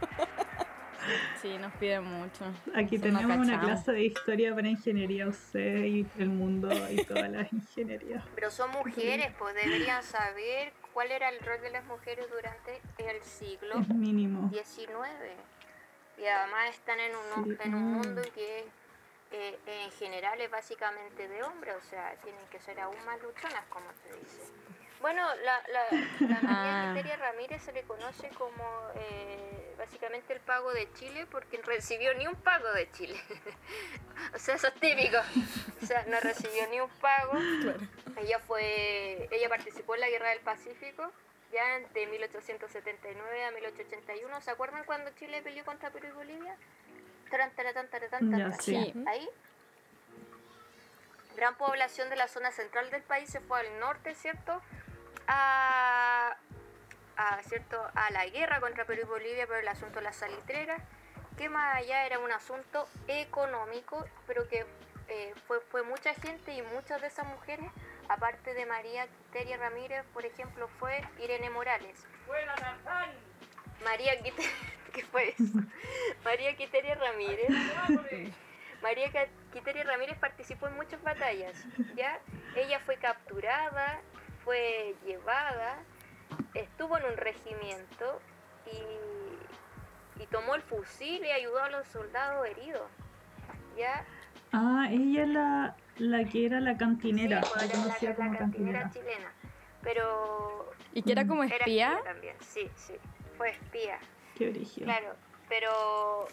Sí, 1.41 1.57
nos 1.59 1.71
piden 1.73 2.03
mucho. 2.03 2.45
Aquí 2.73 2.97
tenemos 2.97 3.37
una 3.37 3.59
clase 3.59 3.91
de 3.91 4.05
historia 4.05 4.55
para 4.55 4.67
ingeniería 4.67 5.27
usted 5.27 5.83
y 5.83 6.07
el 6.17 6.29
mundo 6.29 6.69
y 6.89 7.03
todas 7.03 7.29
las 7.29 7.51
ingenierías. 7.53 8.23
Pero 8.35 8.49
son 8.49 8.71
mujeres, 8.71 9.31
pues 9.37 9.53
deberían 9.55 10.03
saber 10.03 10.73
cuál 10.93 11.11
era 11.11 11.29
el 11.29 11.39
rol 11.41 11.61
de 11.61 11.69
las 11.69 11.85
mujeres 11.85 12.25
durante 12.31 12.81
el 12.97 13.21
siglo 13.23 13.83
XIX. 13.83 14.89
Y 16.17 16.25
además 16.25 16.69
están 16.71 16.99
en 16.99 17.11
un, 17.15 17.57
en 17.61 17.75
un 17.75 17.93
mundo 17.93 18.21
que 18.33 18.65
eh, 19.31 19.59
en 19.67 19.91
general 19.91 20.39
es 20.39 20.49
básicamente 20.49 21.27
de 21.27 21.43
hombres, 21.43 21.75
o 21.75 21.89
sea, 21.89 22.15
tienen 22.23 22.45
que 22.49 22.59
ser 22.59 22.79
aún 22.79 22.95
más 23.05 23.21
luchonas, 23.21 23.65
como 23.69 23.87
te 24.03 24.13
dice. 24.17 24.51
Bueno, 25.05 25.21
la, 25.43 25.61
la, 25.71 26.27
la 26.27 26.41
María 26.95 27.13
ah. 27.13 27.17
Ramírez 27.17 27.61
se 27.61 27.71
le 27.73 27.83
conoce 27.83 28.27
como 28.29 28.89
eh, 28.95 29.75
básicamente 29.77 30.33
el 30.33 30.39
pago 30.39 30.73
de 30.73 30.91
Chile 30.93 31.27
porque 31.29 31.59
no 31.59 31.63
recibió 31.65 32.15
ni 32.15 32.25
un 32.25 32.33
pago 32.33 32.71
de 32.73 32.89
Chile. 32.89 33.15
o 34.33 34.39
sea, 34.39 34.55
eso 34.55 34.67
es 34.67 34.73
típico. 34.79 35.17
O 35.79 35.85
sea, 35.85 36.03
no 36.07 36.19
recibió 36.21 36.67
ni 36.71 36.79
un 36.79 36.89
pago. 36.89 37.33
Ella 38.17 38.39
fue, 38.39 39.29
ella 39.29 39.47
participó 39.47 39.93
en 39.93 40.01
la 40.01 40.09
Guerra 40.09 40.29
del 40.29 40.39
Pacífico 40.39 41.11
ya 41.51 41.81
de 41.93 42.07
1879 42.07 43.45
a 43.45 43.51
1881. 43.51 44.41
¿Se 44.41 44.49
acuerdan 44.49 44.85
cuando 44.85 45.11
Chile 45.11 45.43
peleó 45.43 45.63
contra 45.65 45.91
Perú 45.91 46.07
y 46.07 46.13
Bolivia? 46.13 46.57
sí. 48.59 48.91
Ahí 49.05 49.29
gran 51.35 51.55
población 51.55 52.09
de 52.09 52.15
la 52.15 52.27
zona 52.27 52.51
central 52.51 52.89
del 52.89 53.03
país 53.03 53.29
se 53.29 53.41
fue 53.41 53.59
al 53.59 53.79
norte, 53.79 54.15
¿cierto? 54.15 54.61
A, 55.27 56.35
¿cierto? 57.47 57.81
a 57.93 58.11
la 58.11 58.25
guerra 58.27 58.59
contra 58.59 58.85
Perú 58.85 59.01
y 59.03 59.05
Bolivia 59.05 59.47
por 59.47 59.57
el 59.57 59.67
asunto 59.67 59.95
de 59.95 60.03
las 60.03 60.15
salitreras, 60.15 60.81
que 61.37 61.49
más 61.49 61.75
allá 61.75 62.05
era 62.05 62.19
un 62.19 62.31
asunto 62.31 62.87
económico, 63.07 64.05
pero 64.27 64.47
que 64.47 64.65
eh, 65.07 65.33
fue, 65.47 65.59
fue 65.61 65.83
mucha 65.83 66.13
gente 66.15 66.53
y 66.53 66.61
muchas 66.61 67.01
de 67.01 67.07
esas 67.07 67.25
mujeres, 67.27 67.69
aparte 68.09 68.53
de 68.53 68.65
María 68.65 69.07
Quiteria 69.07 69.57
Ramírez, 69.57 70.03
por 70.13 70.25
ejemplo, 70.25 70.67
fue 70.79 71.03
Irene 71.19 71.49
Morales. 71.49 72.05
María 73.83 74.17
Quiteria, 74.21 74.51
¿qué 74.93 75.03
fue 75.05 75.29
eso? 75.29 75.59
María 76.23 76.55
Quiteria 76.55 76.95
Ramírez. 76.95 77.49
María 78.81 79.09
Quiteria 79.51 79.83
Ramírez 79.83 80.17
participó 80.19 80.67
en 80.67 80.75
muchas 80.75 81.01
batallas, 81.01 81.57
¿ya? 81.95 82.19
Ella 82.55 82.79
fue 82.79 82.97
capturada, 82.97 83.99
fue 84.45 84.95
llevada, 85.05 85.79
estuvo 86.53 86.97
en 86.97 87.05
un 87.05 87.17
regimiento 87.17 88.21
y, 88.71 90.21
y 90.21 90.27
tomó 90.27 90.55
el 90.55 90.61
fusil 90.61 91.25
y 91.25 91.31
ayudó 91.31 91.61
a 91.63 91.69
los 91.69 91.87
soldados 91.87 92.47
heridos, 92.47 92.89
¿ya? 93.75 94.05
Ah, 94.53 94.87
ella 94.89 95.23
es 95.23 95.29
la, 95.29 95.75
la 95.97 96.23
que 96.29 96.45
era 96.45 96.61
la 96.61 96.77
cantinera, 96.77 97.41
sí, 97.43 97.49
la 97.55 97.67
conocía 97.73 98.15
como 98.15 98.37
cantinera. 98.37 98.89
chilena. 98.91 99.31
Pero. 99.81 100.71
¿Y 100.93 101.01
que 101.01 101.11
era 101.11 101.27
como 101.27 101.43
espía? 101.43 101.87
Era 101.87 101.97
espía 101.97 102.13
también, 102.13 102.35
sí, 102.39 102.69
sí. 102.75 102.93
Fue 103.37 103.49
espía. 103.49 103.99
Qué 104.35 104.49
origen. 104.49 104.85
Claro, 104.85 105.15
pero 105.47 106.27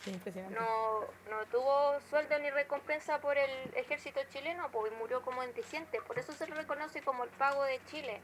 no, 0.50 1.00
no 1.31 1.47
tuvo 1.50 2.00
sueldo 2.09 2.38
ni 2.38 2.50
recompensa 2.50 3.21
por 3.21 3.37
el 3.37 3.50
ejército 3.75 4.21
chileno, 4.31 4.71
pues 4.71 4.92
murió 4.99 5.23
como 5.23 5.42
indigente. 5.45 6.00
Por 6.07 6.19
eso 6.19 6.33
se 6.33 6.47
le 6.47 6.54
reconoce 6.54 7.02
como 7.02 7.25
el 7.25 7.31
pago 7.31 7.62
de 7.64 7.81
Chile. 7.87 8.21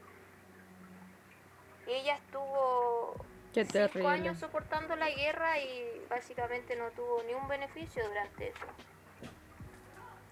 Y 1.87 1.91
ella 1.91 2.15
estuvo 2.15 3.15
Qué 3.53 3.65
cinco 3.65 4.07
años 4.07 4.37
soportando 4.37 4.95
la 4.95 5.09
guerra 5.09 5.59
y 5.59 6.05
básicamente 6.09 6.75
no 6.75 6.89
tuvo 6.91 7.23
ni 7.23 7.33
un 7.33 7.47
beneficio 7.47 8.07
durante 8.07 8.49
eso. 8.49 8.65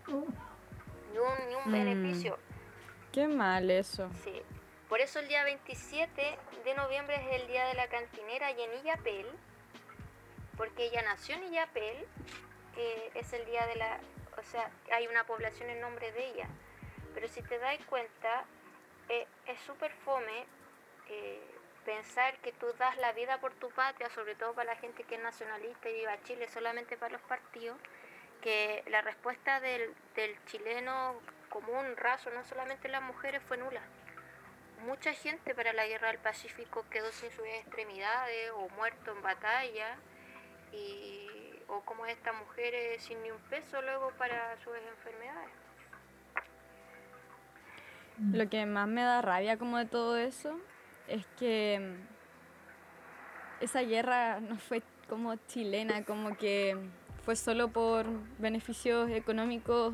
Oh. 0.10 0.26
Ni 1.12 1.20
un, 1.20 1.50
ni 1.50 1.56
un 1.56 1.70
mm. 1.70 1.72
beneficio. 1.72 2.38
Qué 3.12 3.28
mal 3.28 3.72
eso. 3.72 4.10
Sí. 4.24 4.42
Por 4.90 5.02
eso 5.02 5.20
el 5.20 5.28
día 5.28 5.44
27 5.44 6.38
de 6.64 6.74
noviembre 6.76 7.16
es 7.16 7.42
el 7.42 7.48
día 7.48 7.66
de 7.66 7.74
la 7.74 7.88
cantinera 7.88 8.52
y 8.52 8.62
en 8.62 8.74
Illapel, 8.76 9.26
porque 10.58 10.86
ella 10.86 11.02
nació 11.04 11.36
en 11.36 11.46
Illapel, 11.46 12.08
que 12.76 13.12
es 13.16 13.32
el 13.34 13.46
día 13.46 13.66
de 13.68 13.76
la, 13.76 14.00
o 14.38 14.44
sea, 14.44 14.70
hay 14.92 15.08
una 15.08 15.24
población 15.26 15.70
en 15.70 15.80
nombre 15.80 16.12
de 16.12 16.28
ella. 16.30 16.48
Pero 17.14 17.28
si 17.28 17.42
te 17.42 17.58
das 17.60 17.78
cuenta, 17.86 18.46
eh, 19.10 19.28
es 19.46 19.60
súper 19.62 19.92
fome 20.04 20.46
eh, 21.10 21.42
pensar 21.86 22.38
que 22.40 22.52
tú 22.52 22.68
das 22.78 22.98
la 22.98 23.14
vida 23.14 23.40
por 23.40 23.54
tu 23.54 23.70
patria, 23.70 24.10
sobre 24.10 24.36
todo 24.36 24.54
para 24.54 24.74
la 24.74 24.80
gente 24.80 25.04
que 25.04 25.16
es 25.16 25.22
nacionalista 25.22 25.90
y 25.90 25.94
vive 25.94 26.12
a 26.12 26.22
Chile 26.24 26.48
solamente 26.48 26.98
para 26.98 27.14
los 27.14 27.22
partidos, 27.22 27.78
que 28.42 28.84
la 28.88 29.02
respuesta 29.02 29.60
del, 29.60 29.94
del 30.16 30.44
chileno 30.46 31.16
común, 31.50 31.96
raso, 31.96 32.30
no 32.32 32.44
solamente 32.46 32.88
las 32.90 33.02
mujeres, 33.02 33.42
fue 33.48 33.58
nula 33.58 33.82
mucha 34.86 35.14
gente 35.14 35.56
para 35.56 35.74
la 35.74 35.88
guerra 35.88 36.10
del 36.10 36.20
Pacífico 36.20 36.86
quedó 36.90 37.12
sin 37.12 37.32
sus 37.32 37.46
extremidades 37.46 38.52
o 38.52 38.70
muerto 38.70 39.12
en 39.12 39.22
batalla 39.22 39.98
y 40.72 41.28
o 41.68 41.82
como 41.82 42.06
estas 42.06 42.36
mujeres 42.36 43.04
sin 43.04 43.22
ni 43.24 43.32
un 43.32 43.42
peso 43.50 43.82
luego 43.82 44.12
para 44.18 44.58
sus 44.64 44.74
enfermedades. 44.76 45.52
Lo 48.32 48.50
que 48.50 48.66
más 48.66 48.88
me 48.88 49.04
da 49.04 49.22
rabia 49.22 49.58
como 49.58 49.78
de 49.78 49.86
todo 49.86 50.18
eso 50.18 50.60
es 51.08 51.26
que 51.38 51.80
mm, 51.80 53.64
esa 53.64 53.82
guerra 53.82 54.40
no 54.40 54.58
fue 54.58 54.82
como 55.08 55.36
chilena, 55.48 56.04
como 56.04 56.36
que 56.36 56.78
fue 57.24 57.36
solo 57.36 57.68
por 57.70 58.08
beneficios 58.40 59.10
económicos 59.12 59.94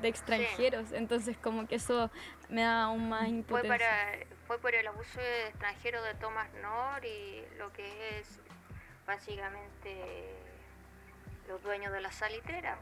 de 0.00 0.08
extranjeros, 0.08 0.92
entonces 0.92 1.36
como 1.38 1.66
que 1.66 1.76
eso 1.76 2.10
me 2.48 2.62
da 2.62 2.84
aún 2.84 3.08
más 3.08 3.28
impotencia. 3.28 3.68
Fue, 3.68 3.78
para, 3.78 4.26
fue 4.46 4.58
por 4.58 4.74
el 4.74 4.86
abuso 4.86 5.18
de 5.20 5.48
extranjero 5.48 6.02
de 6.02 6.14
Thomas 6.14 6.48
Nord 6.62 7.04
y 7.04 7.42
lo 7.58 7.72
que 7.72 8.18
es 8.18 8.40
básicamente 9.06 10.34
los 11.48 11.62
dueños 11.62 11.92
de 11.92 12.00
las 12.00 12.14
saliteras, 12.14 12.78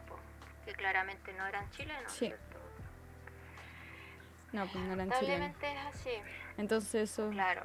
que 0.64 0.72
claramente 0.72 1.32
no 1.32 1.46
eran 1.46 1.68
chilenos, 1.70 2.12
¿cierto? 2.12 2.58
No, 4.52 4.66
pues 4.66 4.84
no 4.84 4.94
eran 4.94 5.10
chilenos. 5.12 5.56
es 5.62 5.78
así. 5.86 6.10
Entonces 6.58 7.10
eso... 7.10 7.30
Claro. 7.30 7.64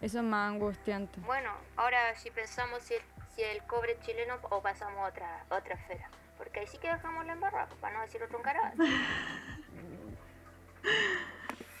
Eso 0.00 0.18
es 0.18 0.24
más 0.24 0.50
angustiante. 0.50 1.20
Bueno, 1.20 1.52
ahora 1.76 2.14
si 2.16 2.30
pensamos 2.32 2.82
si 2.82 2.94
el, 2.94 3.02
si 3.36 3.42
el 3.42 3.62
cobre 3.62 3.96
chileno 4.00 4.36
o 4.50 4.60
pasamos 4.60 4.98
a 4.98 5.06
otra, 5.06 5.44
otra 5.48 5.76
esfera. 5.76 6.10
Porque 6.36 6.58
ahí 6.60 6.66
sí 6.66 6.76
que 6.78 6.92
dejamos 6.92 7.24
la 7.24 7.34
embarrada, 7.34 7.68
para 7.80 7.94
no 7.94 8.02
decir 8.02 8.20
otro 8.20 8.40
encarado. 8.40 8.74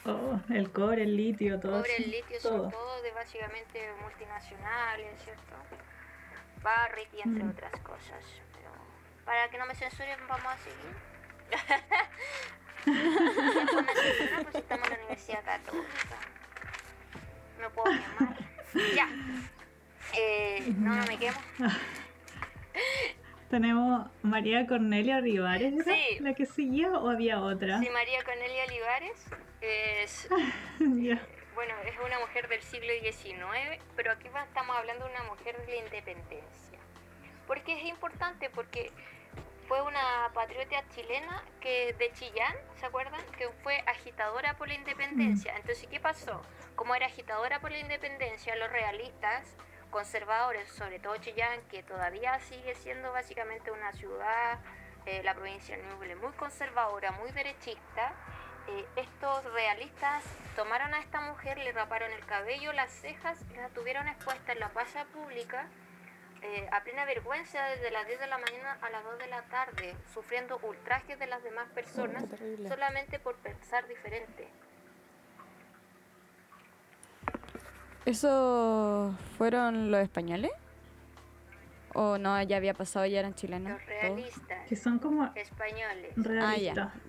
Oh, 0.04 0.40
el 0.50 0.72
cobre, 0.72 1.04
el 1.04 1.16
litio, 1.16 1.60
todo. 1.60 1.76
El 1.76 1.82
cobre, 1.82 1.96
el 1.96 2.10
litio 2.10 2.40
son 2.40 2.70
todo 2.70 3.02
de 3.02 3.12
básicamente 3.12 3.92
multinacionales, 4.02 5.22
¿cierto? 5.22 5.54
Barrick 6.62 7.12
y 7.14 7.20
entre 7.20 7.44
mm. 7.44 7.50
otras 7.50 7.80
cosas. 7.80 8.24
Pero 8.54 8.70
para 9.24 9.48
que 9.48 9.58
no 9.58 9.66
me 9.66 9.74
censuren, 9.74 10.18
vamos 10.28 10.46
a 10.46 10.58
seguir. 10.58 10.96
no 13.76 13.82
me 13.82 13.94
censuran, 13.94 14.44
pues 14.44 14.54
estamos 14.56 14.88
en 14.88 14.92
la 14.92 14.98
Universidad 14.98 15.44
Católica. 15.44 16.18
Me 17.60 17.70
puedo 17.70 17.90
quemar. 17.90 18.38
Ya. 18.96 19.08
Eh, 20.14 20.74
no, 20.76 20.94
no 20.94 21.06
me 21.06 21.18
quemo. 21.18 21.38
Tenemos 23.52 24.08
María 24.22 24.66
Cornelia 24.66 25.18
Olivares, 25.18 25.74
la 26.20 26.32
que 26.32 26.46
seguía 26.46 26.90
o 26.92 27.10
había 27.10 27.38
otra? 27.42 27.80
Sí, 27.80 27.90
María 27.90 28.24
Cornelia 28.24 28.64
Olivares 28.66 29.26
es, 29.60 30.26
bueno, 30.78 31.74
es 31.84 31.94
una 32.02 32.18
mujer 32.20 32.48
del 32.48 32.62
siglo 32.62 32.90
XIX, 33.02 33.78
pero 33.94 34.12
aquí 34.12 34.26
estamos 34.26 34.74
hablando 34.74 35.04
de 35.04 35.10
una 35.10 35.24
mujer 35.24 35.54
de 35.66 35.66
la 35.66 35.84
independencia. 35.84 36.78
¿Por 37.46 37.60
qué 37.60 37.78
es 37.78 37.84
importante? 37.90 38.48
Porque 38.48 38.90
fue 39.68 39.82
una 39.82 40.30
patriota 40.32 40.82
chilena 40.94 41.44
que 41.60 41.94
de 41.98 42.10
Chillán, 42.14 42.56
¿se 42.80 42.86
acuerdan? 42.86 43.20
Que 43.36 43.50
fue 43.62 43.84
agitadora 43.86 44.56
por 44.56 44.68
la 44.68 44.74
independencia. 44.76 45.52
Mm. 45.52 45.56
Entonces, 45.58 45.86
¿qué 45.90 46.00
pasó? 46.00 46.40
Como 46.74 46.94
era 46.94 47.04
agitadora 47.04 47.60
por 47.60 47.70
la 47.70 47.80
independencia, 47.80 48.56
los 48.56 48.72
realistas 48.72 49.44
conservadores, 49.92 50.68
sobre 50.70 50.98
todo 50.98 51.16
Chillán, 51.18 51.60
que 51.70 51.84
todavía 51.84 52.40
sigue 52.40 52.74
siendo 52.74 53.12
básicamente 53.12 53.70
una 53.70 53.92
ciudad, 53.92 54.58
eh, 55.06 55.22
la 55.22 55.34
provincia 55.34 55.76
de 55.76 55.84
Ñuble, 55.84 56.16
muy 56.16 56.32
conservadora, 56.32 57.12
muy 57.12 57.30
derechista, 57.30 58.12
eh, 58.68 58.86
estos 58.96 59.44
realistas 59.52 60.24
tomaron 60.56 60.94
a 60.94 61.00
esta 61.00 61.20
mujer, 61.20 61.58
le 61.58 61.72
raparon 61.72 62.10
el 62.10 62.24
cabello, 62.26 62.72
las 62.72 62.90
cejas, 62.90 63.38
la 63.54 63.68
tuvieron 63.68 64.08
expuesta 64.08 64.52
en 64.52 64.60
la 64.60 64.70
plaza 64.70 65.04
pública 65.06 65.66
eh, 66.40 66.68
a 66.72 66.82
plena 66.82 67.04
vergüenza 67.04 67.64
desde 67.66 67.90
las 67.90 68.06
10 68.06 68.18
de 68.18 68.26
la 68.26 68.38
mañana 68.38 68.78
a 68.80 68.90
las 68.90 69.04
2 69.04 69.18
de 69.18 69.26
la 69.28 69.42
tarde, 69.42 69.94
sufriendo 70.12 70.58
ultrajes 70.62 71.18
de 71.18 71.26
las 71.26 71.42
demás 71.44 71.68
personas 71.68 72.24
solamente 72.66 73.20
por 73.20 73.36
pensar 73.36 73.86
diferente. 73.86 74.48
¿Eso 78.04 79.14
fueron 79.38 79.90
los 79.90 80.00
españoles? 80.00 80.50
¿O 81.94 82.18
no, 82.18 82.42
ya 82.42 82.56
había 82.56 82.74
pasado, 82.74 83.06
ya 83.06 83.20
eran 83.20 83.34
chilenos? 83.34 83.72
Los 83.72 83.86
realistas. 83.86 84.66
Que 84.68 84.76
son 84.76 84.98
como 84.98 85.30
españoles. 85.34 86.12
Realistas. 86.16 86.88
Ah, 86.88 87.00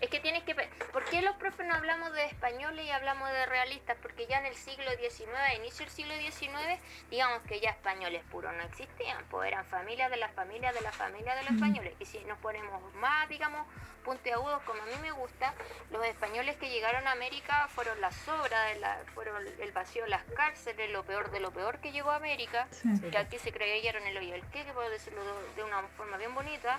es 0.00 0.10
que 0.10 0.20
tienes 0.20 0.42
que... 0.44 0.54
¿Por 0.92 1.04
qué 1.04 1.22
los 1.22 1.36
profes 1.36 1.66
no 1.66 1.74
hablamos 1.74 2.12
de 2.12 2.24
españoles 2.24 2.86
y 2.86 2.90
hablamos 2.90 3.30
de 3.30 3.46
realistas? 3.46 3.96
Porque 4.00 4.26
ya 4.26 4.38
en 4.38 4.46
el 4.46 4.54
siglo 4.54 4.90
XIX, 4.92 5.34
a 5.34 5.54
inicio 5.54 5.84
del 5.84 5.94
siglo 5.94 6.14
XIX, 6.16 6.80
digamos 7.10 7.42
que 7.42 7.60
ya 7.60 7.70
españoles 7.70 8.22
puros 8.30 8.52
no 8.54 8.62
existían, 8.62 9.24
pues 9.30 9.48
eran 9.48 9.64
familias 9.64 10.10
de 10.10 10.16
las 10.16 10.32
familias 10.32 10.74
de 10.74 10.80
las 10.80 10.94
familias 10.94 11.36
de 11.36 11.42
los 11.44 11.52
españoles. 11.54 11.94
Y 11.98 12.04
si 12.04 12.18
nos 12.24 12.38
ponemos 12.38 12.94
más, 12.94 13.28
digamos, 13.28 13.66
puntiagudos, 14.04 14.62
como 14.62 14.82
a 14.82 14.86
mí 14.86 14.92
me 15.02 15.10
gusta, 15.12 15.52
los 15.90 16.04
españoles 16.06 16.56
que 16.56 16.70
llegaron 16.70 17.06
a 17.06 17.12
América 17.12 17.68
fueron 17.68 18.00
las 18.00 18.16
obras, 18.28 18.72
de 18.72 18.80
la, 18.80 18.98
fueron 19.14 19.36
el 19.60 19.72
vacío 19.72 20.04
de 20.04 20.10
las 20.10 20.22
cárceles, 20.34 20.90
lo 20.90 21.02
peor 21.04 21.30
de 21.30 21.40
lo 21.40 21.50
peor 21.50 21.78
que 21.80 21.92
llegó 21.92 22.10
a 22.10 22.16
América, 22.16 22.68
que 23.10 23.18
aquí 23.18 23.38
se 23.38 23.52
creyeron 23.52 24.02
el 24.06 24.16
hoyo 24.16 24.34
el 24.34 24.46
qué, 24.46 24.64
que 24.64 24.72
puedo 24.72 24.88
decirlo 24.88 25.20
de 25.56 25.62
una 25.62 25.82
forma 25.96 26.16
bien 26.16 26.34
bonita, 26.34 26.78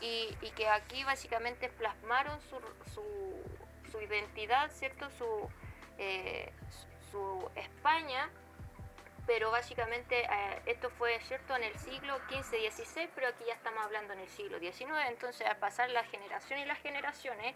y, 0.00 0.34
que 0.56 0.68
aquí 0.68 1.04
básicamente 1.04 1.68
plasmaron 1.68 2.40
su, 2.42 2.60
su, 3.90 4.00
identidad, 4.00 4.70
¿cierto? 4.70 5.10
Su, 5.10 5.48
eh, 5.98 6.52
su 7.10 7.50
España, 7.54 8.30
pero 9.26 9.50
básicamente 9.50 10.22
eh, 10.22 10.62
esto 10.66 10.90
fue 10.90 11.20
cierto 11.20 11.54
en 11.54 11.64
el 11.64 11.78
siglo 11.78 12.16
XV, 12.30 12.72
XVI, 12.72 13.08
pero 13.14 13.28
aquí 13.28 13.44
ya 13.46 13.54
estamos 13.54 13.84
hablando 13.84 14.14
en 14.14 14.20
el 14.20 14.28
siglo 14.28 14.58
XIX, 14.58 14.90
entonces 15.08 15.46
al 15.46 15.56
pasar 15.58 15.90
la 15.90 16.04
generación 16.04 16.60
y 16.60 16.64
las 16.64 16.78
generaciones, 16.78 17.54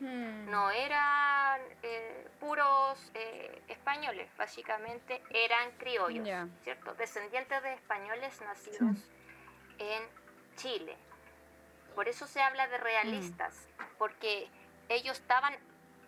hmm. 0.00 0.50
no 0.50 0.70
eran 0.70 1.60
eh, 1.82 2.26
puros 2.40 3.12
españoles, 3.68 4.28
básicamente 4.36 5.22
eran 5.30 5.72
criollos, 5.72 6.48
¿cierto? 6.64 6.94
Descendientes 6.94 7.62
de 7.62 7.74
españoles 7.74 8.40
nacidos 8.40 8.96
en 9.78 10.02
Chile. 10.56 10.96
Por 11.94 12.08
eso 12.08 12.26
se 12.26 12.40
habla 12.40 12.66
de 12.68 12.78
realistas, 12.78 13.68
mm. 13.78 13.82
porque 13.98 14.48
ellos 14.88 15.18
estaban 15.18 15.54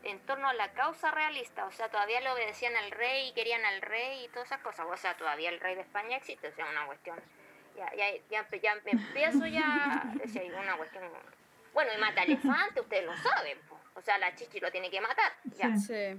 en 0.05 0.19
torno 0.21 0.49
a 0.49 0.55
la 0.55 0.73
causa 0.73 1.11
realista, 1.11 1.65
o 1.65 1.73
sea, 1.73 1.89
todavía 1.89 2.21
le 2.21 2.31
obedecían 2.31 2.77
al 2.77 2.91
rey 2.91 3.29
y 3.29 3.33
querían 3.33 3.65
al 3.65 3.81
rey 3.81 4.25
y 4.25 4.29
todas 4.29 4.47
esas 4.47 4.61
cosas, 4.61 4.87
o 4.91 4.97
sea, 4.97 5.17
todavía 5.17 5.49
el 5.49 5.61
rey 5.61 5.75
de 5.75 5.81
España 5.81 6.17
existe, 6.17 6.49
o 6.49 6.53
sea, 6.55 6.67
una 6.71 6.87
cuestión 6.87 7.19
Ya, 7.77 7.91
ya, 7.97 8.07
ya, 8.31 8.47
ya 8.59 8.75
me 8.85 8.91
empiezo 8.93 9.47
ya. 9.47 10.05
Es 10.23 10.37
una 10.37 10.77
cuestión. 10.77 11.03
Bueno, 11.73 11.91
y 11.93 12.01
mata 12.01 12.23
elefante, 12.23 12.81
ustedes 12.81 13.05
lo 13.05 13.17
saben. 13.17 13.59
O 13.97 14.01
sea, 14.01 14.17
la 14.19 14.35
chichi 14.35 14.61
lo 14.61 14.71
tiene 14.71 14.91
que 14.91 15.01
matar. 15.01 15.33
Ya. 15.57 15.77
Sí. 15.77 16.17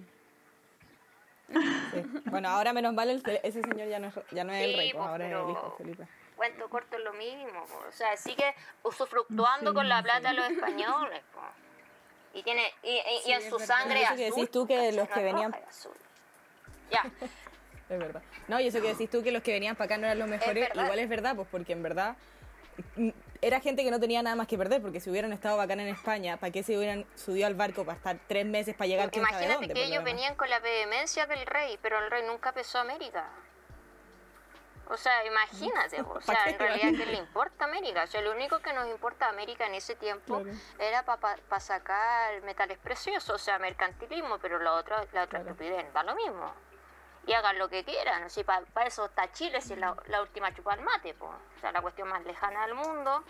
Bueno, 2.25 2.49
ahora 2.49 2.73
menos 2.73 2.93
mal 2.93 3.09
ese 3.09 3.61
señor 3.61 3.87
ya 3.87 3.99
no, 3.99 4.11
ya 4.31 4.43
no 4.43 4.51
es 4.51 4.63
el 4.63 4.77
rey, 4.77 4.91
pues, 4.93 5.05
ahora 5.05 5.27
es 5.27 5.33
el 5.33 5.49
hijo 5.49 5.75
Felipe. 5.77 6.07
Cuento 6.35 6.69
corto 6.69 6.97
es 6.97 7.03
lo 7.03 7.13
mismo. 7.13 7.65
O 7.87 7.91
sea, 7.91 8.15
sigue 8.17 8.53
usufructuando 8.83 9.73
con 9.73 9.87
la 9.87 10.03
plata 10.03 10.29
de 10.29 10.35
los 10.35 10.49
españoles. 10.49 11.21
Y 12.33 12.43
tiene 12.43 12.73
y, 12.83 12.99
y, 13.25 13.31
en 13.31 13.49
su 13.49 13.57
sangre 13.59 14.03
azul. 14.05 14.17
que 14.17 14.25
decís 14.25 14.51
tú 14.51 14.67
que 14.67 14.91
los 14.91 15.07
que 15.07 15.23
venían... 15.23 15.55
Ya. 16.91 17.03
es 17.89 17.99
verdad. 17.99 18.21
No, 18.47 18.59
y 18.59 18.67
eso 18.67 18.81
que 18.81 18.89
decís 18.89 19.09
tú 19.09 19.23
que 19.23 19.31
los 19.31 19.41
que 19.41 19.53
venían 19.53 19.75
para 19.75 19.85
acá 19.85 19.97
no 19.97 20.05
eran 20.05 20.19
los 20.19 20.27
mejores, 20.27 20.69
igual 20.73 20.99
es 20.99 21.09
verdad, 21.09 21.35
pues 21.35 21.47
porque 21.49 21.73
en 21.73 21.83
verdad 21.83 22.15
mm, 22.95 23.09
era 23.41 23.59
gente 23.59 23.83
que 23.83 23.91
no 23.91 23.99
tenía 23.99 24.21
nada 24.23 24.35
más 24.35 24.47
que 24.47 24.57
perder, 24.57 24.81
porque 24.81 24.99
si 24.99 25.09
hubieran 25.09 25.31
estado 25.31 25.57
bacán 25.57 25.79
en 25.79 25.87
España, 25.87 26.37
¿para 26.37 26.51
qué 26.51 26.63
se 26.63 26.77
hubieran 26.77 27.05
subido 27.15 27.47
al 27.47 27.55
barco 27.55 27.85
para 27.85 27.97
estar 27.97 28.17
tres 28.27 28.45
meses 28.45 28.75
para 28.75 28.87
llegar? 28.87 29.09
Imagínate 29.13 29.53
dónde, 29.53 29.73
que 29.73 29.83
ellos 29.83 30.03
venían 30.03 30.35
con 30.35 30.49
la 30.49 30.59
vehemencia 30.59 31.25
del 31.27 31.45
rey, 31.45 31.77
pero 31.81 32.03
el 32.03 32.09
rey 32.09 32.23
nunca 32.25 32.51
pesó 32.53 32.79
a 32.79 32.81
América. 32.81 33.29
O 34.89 34.97
sea, 34.97 35.25
imagínate, 35.25 36.01
o 36.07 36.21
sea, 36.21 36.45
en 36.47 36.59
realidad, 36.59 36.91
¿qué 36.97 37.05
le 37.05 37.17
importa 37.17 37.65
América? 37.65 38.03
O 38.03 38.07
sea, 38.07 38.21
lo 38.21 38.31
único 38.31 38.59
que 38.59 38.73
nos 38.73 38.87
importa 38.87 39.27
a 39.27 39.29
América 39.29 39.65
en 39.65 39.75
ese 39.75 39.95
tiempo 39.95 40.43
era 40.79 41.03
para 41.03 41.59
sacar 41.59 42.41
metales 42.43 42.77
preciosos, 42.77 43.29
o 43.29 43.43
sea, 43.43 43.59
mercantilismo, 43.59 44.37
pero 44.39 44.59
la 44.59 44.73
otra, 44.73 45.05
la 45.13 45.23
otra 45.23 45.39
estupidez, 45.39 45.91
da 45.93 46.03
lo 46.03 46.15
mismo 46.15 46.53
y 47.27 47.33
hagan 47.33 47.57
lo 47.57 47.69
que 47.69 47.83
quieran. 47.83 48.29
Si 48.29 48.43
para 48.43 48.63
eso 48.85 49.05
está 49.05 49.31
Chile, 49.31 49.61
si 49.61 49.73
es 49.73 49.79
la, 49.79 49.95
última 50.21 50.53
chupa 50.53 50.73
al 50.73 50.81
mate, 50.81 51.13
pues. 51.13 51.31
O 51.31 51.59
sea, 51.59 51.71
la 51.71 51.81
cuestión 51.81 52.07
más 52.07 52.23
lejana 52.23 52.65
del 52.67 52.75
mundo. 52.75 53.23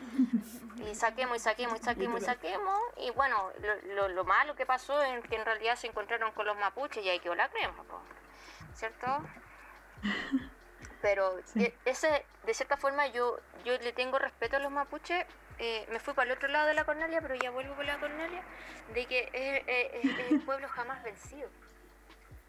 Y 0.77 0.95
saquemos 0.95 1.37
y 1.37 1.39
saquemos 1.39 1.79
y 1.79 1.83
saquemos 1.83 2.21
y 2.21 2.25
saquemos. 2.25 2.79
Y 2.97 3.11
bueno, 3.11 3.51
lo, 3.85 4.09
lo, 4.09 4.25
malo 4.25 4.55
que 4.55 4.65
pasó 4.65 5.01
es 5.01 5.23
que 5.27 5.35
en 5.35 5.45
realidad 5.45 5.75
se 5.75 5.87
encontraron 5.87 6.31
con 6.33 6.45
los 6.45 6.57
mapuches 6.57 7.03
y 7.03 7.09
ahí 7.09 7.19
quedó 7.19 7.35
la 7.35 7.49
crema, 7.49 7.75
¿cierto? 8.73 9.07
Pero 11.05 11.37
e, 11.55 11.71
ese, 11.85 12.25
de 12.47 12.53
cierta 12.55 12.77
forma 12.77 13.05
yo, 13.05 13.37
yo 13.63 13.77
le 13.77 13.93
tengo 13.93 14.17
respeto 14.17 14.55
a 14.55 14.59
los 14.59 14.71
mapuches. 14.71 15.23
Eh, 15.59 15.85
me 15.91 15.99
fui 15.99 16.15
para 16.15 16.31
el 16.31 16.35
otro 16.35 16.49
lado 16.49 16.67
de 16.67 16.73
la 16.73 16.83
Cornelia, 16.83 17.21
pero 17.21 17.35
ya 17.35 17.51
vuelvo 17.51 17.75
por 17.75 17.85
la 17.85 17.99
Cornelia, 17.99 18.41
de 18.91 19.05
que 19.05 19.29
es 19.31 20.31
el 20.31 20.39
pueblo 20.41 20.67
jamás 20.67 21.03
vencido. 21.03 21.47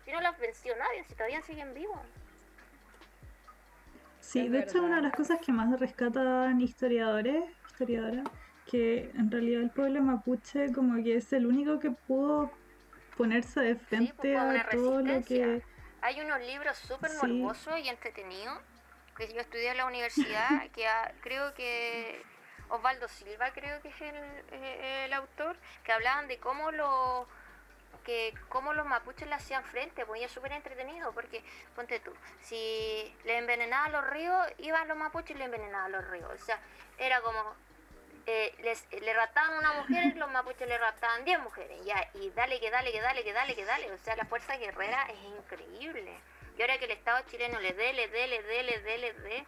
Si 0.06 0.10
no 0.10 0.22
las 0.22 0.38
venció 0.38 0.74
nadie, 0.74 1.04
si 1.04 1.12
todavía 1.12 1.42
siguen 1.42 1.74
vivos. 1.74 2.00
Sí, 4.20 4.48
de 4.48 4.60
hecho 4.60 4.82
una 4.82 4.96
de 4.96 5.02
las 5.02 5.12
cosas 5.12 5.38
que 5.44 5.52
más 5.52 5.78
rescatan 5.78 6.58
historiadores, 6.58 7.44
historiadoras, 7.68 8.26
que 8.64 9.10
en 9.16 9.30
realidad 9.30 9.60
el 9.60 9.70
pueblo 9.70 10.00
mapuche 10.00 10.72
como 10.72 11.04
que 11.04 11.16
es 11.16 11.30
el 11.34 11.44
único 11.44 11.78
que 11.78 11.90
pudo 11.90 12.50
ponerse 13.18 13.60
de 13.60 13.74
pues, 13.74 13.88
frente 13.88 14.34
a 14.34 14.66
todo 14.70 15.02
lo 15.02 15.22
que... 15.22 15.62
Hay 16.06 16.20
unos 16.20 16.38
libros 16.42 16.78
súper 16.78 17.10
morbosos 17.14 17.80
y 17.80 17.88
entretenidos 17.88 18.56
que 19.16 19.26
yo 19.26 19.40
estudié 19.40 19.72
en 19.72 19.76
la 19.78 19.86
universidad, 19.86 20.48
que 20.72 20.86
creo 21.20 21.52
que 21.54 22.22
Osvaldo 22.68 23.08
Silva 23.08 23.50
creo 23.52 23.82
que 23.82 23.88
es 23.88 24.00
el, 24.00 24.14
el 24.52 25.12
autor, 25.12 25.56
que 25.82 25.90
hablaban 25.90 26.28
de 26.28 26.38
cómo 26.38 26.70
los 26.70 27.26
que 28.04 28.32
cómo 28.48 28.72
los 28.72 28.86
mapuches 28.86 29.26
le 29.26 29.34
hacían 29.34 29.64
frente, 29.64 30.06
pues 30.06 30.22
es 30.22 30.30
súper 30.30 30.52
entretenido, 30.52 31.10
porque 31.10 31.42
ponte 31.74 31.98
tú, 31.98 32.12
si 32.40 33.12
le 33.24 33.38
envenenaban 33.38 33.90
los 33.90 34.06
ríos, 34.06 34.46
iban 34.58 34.86
los 34.86 34.96
mapuches 34.96 35.34
y 35.34 35.38
le 35.40 35.46
envenenaban 35.46 35.90
los 35.90 36.08
ríos. 36.08 36.30
O 36.30 36.44
sea, 36.44 36.60
era 36.98 37.20
como, 37.20 37.56
eh, 38.26 38.54
les, 38.62 38.86
le 38.90 39.14
raptaban 39.14 39.58
una 39.58 39.72
mujer 39.74 40.06
y 40.06 40.14
los 40.18 40.30
mapuches 40.30 40.68
le 40.68 40.78
raptaban 40.78 41.24
10 41.24 41.40
mujeres, 41.40 41.84
ya, 41.84 42.08
y 42.14 42.30
dale, 42.30 42.60
que 42.60 42.70
dale, 42.70 42.92
que 42.92 43.00
dale, 43.00 43.24
que 43.24 43.32
dale, 43.32 43.54
que 43.54 43.64
dale. 43.64 43.92
O 43.92 43.98
sea, 43.98 44.16
la 44.16 44.24
fuerza 44.24 44.56
guerrera 44.56 45.06
es 45.06 45.18
increíble. 45.38 46.12
Y 46.58 46.62
ahora 46.62 46.78
que 46.78 46.86
el 46.86 46.92
Estado 46.92 47.24
chileno 47.30 47.60
le 47.60 47.72
dé, 47.72 47.92
le 47.92 48.08
dé, 48.08 48.26
le 48.26 48.42
dé, 48.42 48.62
le 48.62 48.80
dé, 48.80 48.98
le 48.98 49.12
dé, 49.12 49.46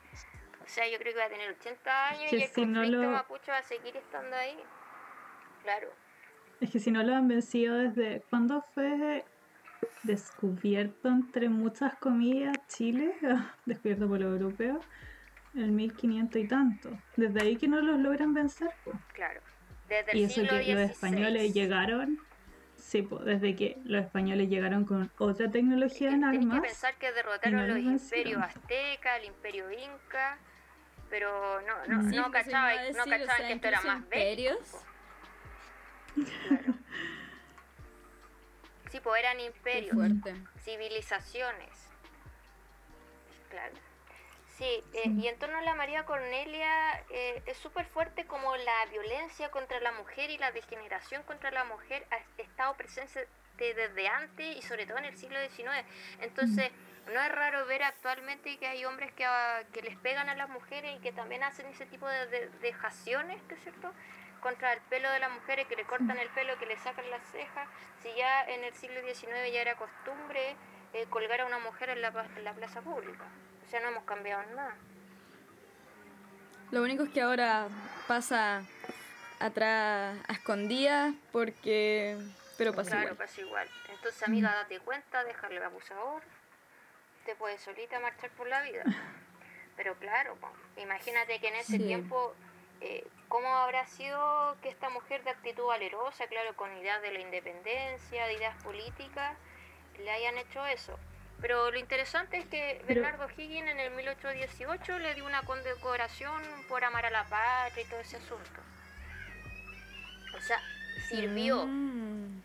o 0.69 0.71
sea, 0.71 0.87
yo 0.87 0.99
creo 0.99 1.15
que 1.15 1.19
va 1.19 1.25
a 1.25 1.31
tener 1.31 1.51
80 1.51 2.09
años 2.09 2.33
y 2.33 2.43
el 2.43 2.53
conflicto 2.53 3.09
mapuche 3.09 3.51
va 3.51 3.59
a 3.59 3.63
seguir 3.63 3.97
estando 3.97 4.37
ahí. 4.37 4.59
Claro. 5.63 5.89
Es 6.61 6.71
que 6.71 6.79
si 6.79 6.91
no 6.91 7.03
lo 7.03 7.15
han 7.15 7.27
vencido 7.27 7.75
desde... 7.77 8.21
¿Cuándo 8.29 8.63
fue 8.75 9.25
descubierto, 10.03 11.09
entre 11.09 11.49
muchas 11.49 11.97
comillas, 11.97 12.55
Chile? 12.69 13.15
descubierto 13.65 14.09
por 14.09 14.21
los 14.21 14.39
europeos. 14.39 14.85
En 15.59 15.75
1500 15.75 16.41
y 16.41 16.47
tanto. 16.47 16.91
Desde 17.17 17.43
ahí 17.43 17.57
que 17.57 17.69
no 17.69 17.81
los 17.81 17.99
logran 17.99 18.33
vencer. 18.33 18.71
Claro. 19.13 19.41
Desde 19.89 20.17
y 20.17 20.25
eso 20.25 20.43
que 20.43 20.75
los 20.75 20.91
españoles 20.91 21.53
llegaron 21.53 22.21
Sí, 22.79 23.03
pues, 23.03 23.25
desde 23.25 23.57
que 23.57 23.77
los 23.85 24.05
españoles 24.05 24.49
llegaron 24.49 24.85
con 24.85 25.11
otra 25.19 25.51
tecnología 25.51 26.11
en 26.11 26.25
armas. 26.25 26.41
Tienes 26.41 26.55
que 26.55 26.69
pensar 26.69 26.95
que 26.95 27.13
derrotaron 27.13 27.69
los 27.69 27.79
imperios 27.79 28.43
azteca, 28.43 29.17
el 29.17 29.25
imperio 29.27 29.71
inca, 29.71 30.39
pero 31.11 31.61
no, 31.63 31.87
no, 31.87 32.03
no 32.03 32.31
pues, 32.31 32.45
cachaban, 32.45 32.77
no 32.93 33.05
cachaban 33.05 33.47
que 33.47 33.53
esto 33.53 33.69
era 33.69 33.81
más 33.83 34.09
bélico. 34.09 34.85
Sí, 38.91 39.01
pues 39.01 39.21
eran 39.21 39.39
imperios, 39.39 39.95
civilizaciones. 40.65 41.91
Claro. 43.51 43.75
Sí, 44.59 44.83
eh, 44.93 45.05
y 45.07 45.29
en 45.29 45.39
torno 45.39 45.57
a 45.59 45.63
la 45.63 45.77
María 45.77 46.05
Cornelia 46.05 47.05
eh, 47.11 47.41
es 47.47 47.57
súper 47.59 47.87
fuerte 47.87 48.27
como 48.27 48.57
la 48.57 48.87
violencia 48.91 49.53
contra 49.53 49.79
la 49.79 49.93
mujer 49.93 50.31
y 50.31 50.39
la 50.39 50.51
degeneración 50.51 51.23
contra 51.23 51.53
la 51.53 51.63
mujer 51.63 52.05
ha 52.11 52.43
estado 52.43 52.75
presente 52.77 53.29
desde 53.57 54.09
antes 54.09 54.57
y 54.57 54.63
sobre 54.63 54.85
todo 54.85 54.99
en 54.99 55.05
el 55.05 55.17
siglo 55.17 55.39
XIX. 55.41 55.87
Entonces, 56.21 56.73
no 57.07 57.21
es 57.21 57.33
raro 57.33 57.67
ver 57.67 57.85
actualmente 57.85 58.59
que 58.59 58.67
hay 58.67 58.85
hombres 58.85 59.13
que, 59.13 59.25
ah, 59.25 59.63
que 59.73 59.81
les 59.81 59.97
pegan 59.99 60.29
a 60.29 60.35
las 60.35 60.49
mujeres 60.49 60.97
y 60.97 61.01
que 61.03 61.13
también 61.13 61.45
hacen 61.45 61.67
ese 61.67 61.87
tipo 61.87 62.09
de 62.09 62.49
dejaciones, 62.61 63.41
¿no 63.49 63.55
es 63.55 63.63
cierto? 63.63 63.93
contra 64.41 64.73
el 64.73 64.81
pelo 64.83 65.11
de 65.11 65.19
las 65.19 65.33
mujeres, 65.33 65.67
que 65.67 65.77
le 65.77 65.85
cortan 65.85 66.17
el 66.17 66.29
pelo, 66.31 66.57
que 66.59 66.67
le 66.67 66.77
sacan 66.79 67.11
las 67.11 67.23
cejas, 67.33 67.69
si 68.03 68.09
ya 68.17 68.45
en 68.45 68.63
el 68.63 68.73
siglo 68.75 69.01
XIX 69.03 69.53
ya 69.53 69.61
era 69.61 69.75
costumbre 69.77 70.55
eh, 70.93 71.07
colgar 71.11 71.41
a 71.41 71.47
una 71.47 71.59
mujer 71.59 71.91
en 71.91 72.03
la, 72.03 72.13
en 72.37 72.45
la 72.45 72.53
plaza 72.55 72.81
pública. 72.81 73.25
Sea, 73.71 73.81
no 73.81 73.89
hemos 73.89 74.05
cambiado 74.05 74.43
nada. 74.55 74.75
Lo 76.71 76.83
único 76.83 77.05
es 77.05 77.11
que 77.11 77.21
ahora 77.21 77.69
pasa 78.07 78.63
atrás 79.39 80.19
a 80.27 80.33
escondidas 80.33 81.15
porque... 81.33 82.19
Pero 82.57 82.75
pasa 82.75 82.91
claro, 82.91 83.15
pasa 83.15 83.41
igual. 83.41 83.69
Entonces, 83.91 84.23
amiga, 84.25 84.53
date 84.53 84.81
cuenta, 84.81 85.23
dejarle 85.23 85.65
abusador, 85.65 86.23
te 87.25 87.37
puedes 87.37 87.61
solita 87.61 88.01
marchar 88.01 88.31
por 88.31 88.49
la 88.49 88.63
vida. 88.63 88.83
Pero 89.77 89.95
claro, 89.95 90.37
imagínate 90.77 91.39
que 91.41 91.49
en 91.49 91.55
ese 91.55 91.79
tiempo 91.79 92.35
eh, 92.81 93.07
¿cómo 93.29 93.49
habrá 93.49 93.87
sido 93.87 94.57
que 94.63 94.69
esta 94.69 94.89
mujer 94.89 95.25
de 95.25 95.31
actitud 95.31 95.65
valerosa, 95.65 96.27
claro, 96.27 96.55
con 96.57 96.77
ideas 96.77 97.03
de 97.03 97.13
la 97.13 97.21
independencia, 97.21 98.27
de 98.27 98.35
ideas 98.35 98.63
políticas, 98.63 99.37
le 99.99 100.11
hayan 100.11 100.39
hecho 100.39 100.65
eso? 100.67 100.99
Pero 101.41 101.71
lo 101.71 101.79
interesante 101.79 102.39
es 102.39 102.47
que 102.47 102.83
Bernardo 102.89 103.29
Higgins 103.37 103.69
en 103.69 103.79
el 103.79 103.95
1818 103.95 104.99
le 104.99 105.15
dio 105.15 105.25
una 105.25 105.43
condecoración 105.43 106.43
por 106.69 106.85
amar 106.85 107.07
a 107.07 107.11
la 107.11 107.25
patria 107.25 107.85
y 107.85 107.87
todo 107.87 108.01
ese 108.01 108.17
asunto. 108.17 108.61
O 110.37 110.41
sea, 110.41 110.61
sirvió. 111.09 111.65
Mm 111.67 112.43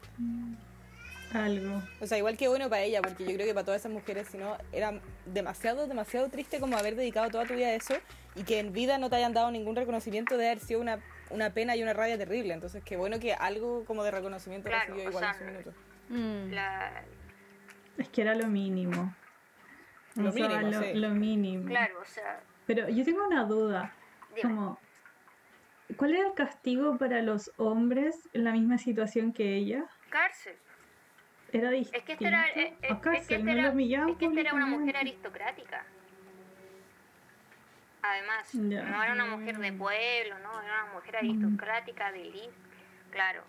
algo. 1.33 1.81
O 1.99 2.07
sea, 2.07 2.17
igual 2.17 2.37
que 2.37 2.47
bueno 2.47 2.69
para 2.69 2.83
ella, 2.83 3.01
porque 3.01 3.25
yo 3.25 3.33
creo 3.33 3.47
que 3.47 3.53
para 3.53 3.65
todas 3.65 3.81
esas 3.81 3.91
mujeres, 3.91 4.27
si 4.27 4.37
no, 4.37 4.57
era 4.71 4.99
demasiado, 5.25 5.87
demasiado 5.87 6.29
triste 6.29 6.59
como 6.59 6.77
haber 6.77 6.95
dedicado 6.95 7.29
toda 7.29 7.45
tu 7.45 7.55
vida 7.55 7.67
a 7.67 7.73
eso 7.73 7.95
y 8.35 8.43
que 8.43 8.59
en 8.59 8.73
vida 8.73 8.97
no 8.97 9.09
te 9.09 9.17
hayan 9.17 9.33
dado 9.33 9.51
ningún 9.51 9.75
reconocimiento 9.75 10.37
de 10.37 10.47
haber 10.47 10.59
sido 10.59 10.79
una, 10.79 10.99
una 11.29 11.51
pena 11.51 11.75
y 11.75 11.83
una 11.83 11.93
rabia 11.93 12.17
terrible. 12.17 12.53
Entonces, 12.53 12.83
qué 12.83 12.97
bueno 12.97 13.19
que 13.19 13.33
algo 13.33 13.85
como 13.85 14.03
de 14.03 14.11
reconocimiento 14.11 14.69
recibió 14.69 15.09
igual 15.09 15.23
en 15.23 15.37
su 15.37 15.43
minuto. 15.43 15.73
Mm. 16.09 16.51
Es 17.97 18.09
que 18.09 18.21
era 18.21 18.35
lo 18.35 18.47
mínimo. 18.47 19.13
Lo, 20.15 20.31
mínimo, 20.31 20.81
lo, 20.93 21.09
mínimo. 21.09 21.65
Claro, 21.67 21.99
o 22.01 22.05
sea. 22.05 22.41
Pero 22.65 22.89
yo 22.89 23.03
tengo 23.03 23.25
una 23.25 23.45
duda. 23.45 23.93
Como, 24.41 24.79
¿cuál 25.97 26.15
era 26.15 26.27
el 26.27 26.33
castigo 26.33 26.97
para 26.97 27.21
los 27.21 27.51
hombres 27.57 28.29
en 28.33 28.43
la 28.43 28.51
misma 28.51 28.77
situación 28.77 29.33
que 29.33 29.55
ella? 29.55 29.85
Cárcel. 30.09 30.55
Era 31.51 31.69
distinto. 31.69 31.97
Es 31.97 32.03
que 32.03 32.13
esta 32.13 32.27
era, 32.27 32.47
eh, 32.49 32.73
eh, 32.81 32.97
es, 33.13 33.27
que 33.27 33.35
era, 33.35 34.53
una 34.53 34.65
mujer 34.65 34.97
aristocrática. 34.97 35.85
Además, 38.01 38.53
no 38.55 39.03
era 39.03 39.13
una 39.13 39.25
mujer 39.27 39.59
de 39.59 39.71
pueblo, 39.71 40.39
no, 40.39 40.61
era 40.61 40.83
una 40.83 40.93
mujer 40.93 41.17
aristocrática 41.17 42.11
de 42.11 42.21
elite, 42.23 42.53
claro. 43.11 43.43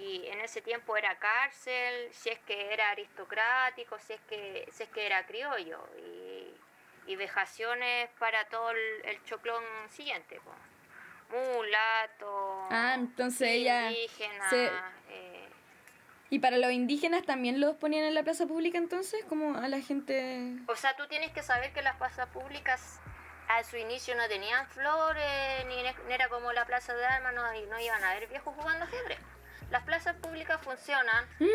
Y 0.00 0.26
en 0.28 0.40
ese 0.40 0.62
tiempo 0.62 0.96
era 0.96 1.18
cárcel, 1.18 2.08
si 2.12 2.30
es 2.30 2.38
que 2.40 2.72
era 2.72 2.90
aristocrático, 2.90 3.98
si 3.98 4.14
es 4.14 4.20
que, 4.22 4.66
si 4.72 4.84
es 4.84 4.88
que 4.88 5.04
era 5.04 5.26
criollo. 5.26 5.78
Y, 5.98 6.54
y 7.06 7.16
vejaciones 7.16 8.08
para 8.18 8.46
todo 8.46 8.70
el, 8.70 9.24
choclón 9.24 9.62
siguiente. 9.90 10.40
Mulato. 11.28 12.66
Ah, 12.70 12.94
entonces 12.94 13.48
ella. 13.48 13.90
Indígena. 13.90 14.92
Eh, 15.10 15.48
¿Y 16.30 16.38
para 16.38 16.58
los 16.58 16.70
indígenas 16.70 17.24
también 17.24 17.60
los 17.60 17.76
ponían 17.76 18.04
en 18.04 18.14
la 18.14 18.22
plaza 18.22 18.46
pública 18.46 18.78
entonces? 18.78 19.24
Como 19.24 19.58
a 19.58 19.68
la 19.68 19.80
gente... 19.80 20.56
O 20.68 20.76
sea, 20.76 20.94
tú 20.96 21.08
tienes 21.08 21.32
que 21.32 21.42
saber 21.42 21.72
que 21.72 21.82
las 21.82 21.96
plazas 21.96 22.28
públicas 22.28 23.00
a 23.48 23.64
su 23.64 23.76
inicio 23.76 24.14
no 24.14 24.28
tenían 24.28 24.64
flores, 24.68 25.66
ni, 25.66 26.14
era 26.14 26.28
como 26.28 26.52
la 26.52 26.64
plaza 26.64 26.94
de 26.94 27.04
armas, 27.04 27.34
no, 27.34 27.42
no 27.42 27.80
iban 27.80 28.04
a 28.04 28.14
ver 28.14 28.28
viejos 28.28 28.54
jugando 28.54 28.84
ajedrez. 28.84 29.18
Las 29.70 29.82
plazas 29.84 30.16
públicas 30.16 30.60
funcionan. 30.62 31.24
no, 31.38 31.46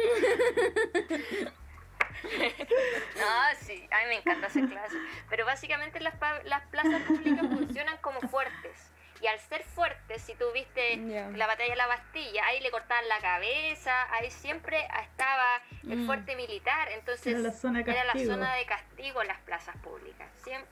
sí, 3.61 3.87
a 3.91 3.99
mí 3.99 4.05
me 4.07 4.15
encanta 4.15 4.47
hacer 4.47 4.67
clases. 4.67 4.97
Pero 5.29 5.45
básicamente 5.45 5.99
las, 5.99 6.15
las 6.45 6.65
plazas 6.67 7.03
públicas 7.03 7.45
funcionan 7.47 7.97
como 7.97 8.21
fuertes. 8.21 8.91
Y 9.21 9.27
al 9.27 9.39
ser 9.39 9.63
fuertes, 9.63 10.21
si 10.21 10.35
tú 10.35 10.45
viste 10.53 10.97
la 10.97 11.47
batalla 11.47 11.71
de 11.71 11.77
la 11.77 11.87
Bastilla, 11.87 12.45
ahí 12.45 12.59
le 12.59 12.69
cortaban 12.69 13.07
la 13.07 13.19
cabeza, 13.19 14.13
ahí 14.13 14.29
siempre 14.29 14.85
estaba 15.01 15.61
el 15.83 15.99
mm. 15.99 16.05
fuerte 16.05 16.35
militar. 16.35 16.89
Entonces 16.91 17.27
era 17.27 17.39
la 17.39 17.51
zona, 17.51 17.79
era 17.81 18.03
la 18.03 18.13
zona 18.13 18.55
de 18.55 18.65
castigo 18.65 19.21
en 19.21 19.29
las 19.29 19.39
plazas 19.39 19.77
públicas. 19.77 20.29
Siempre, 20.43 20.69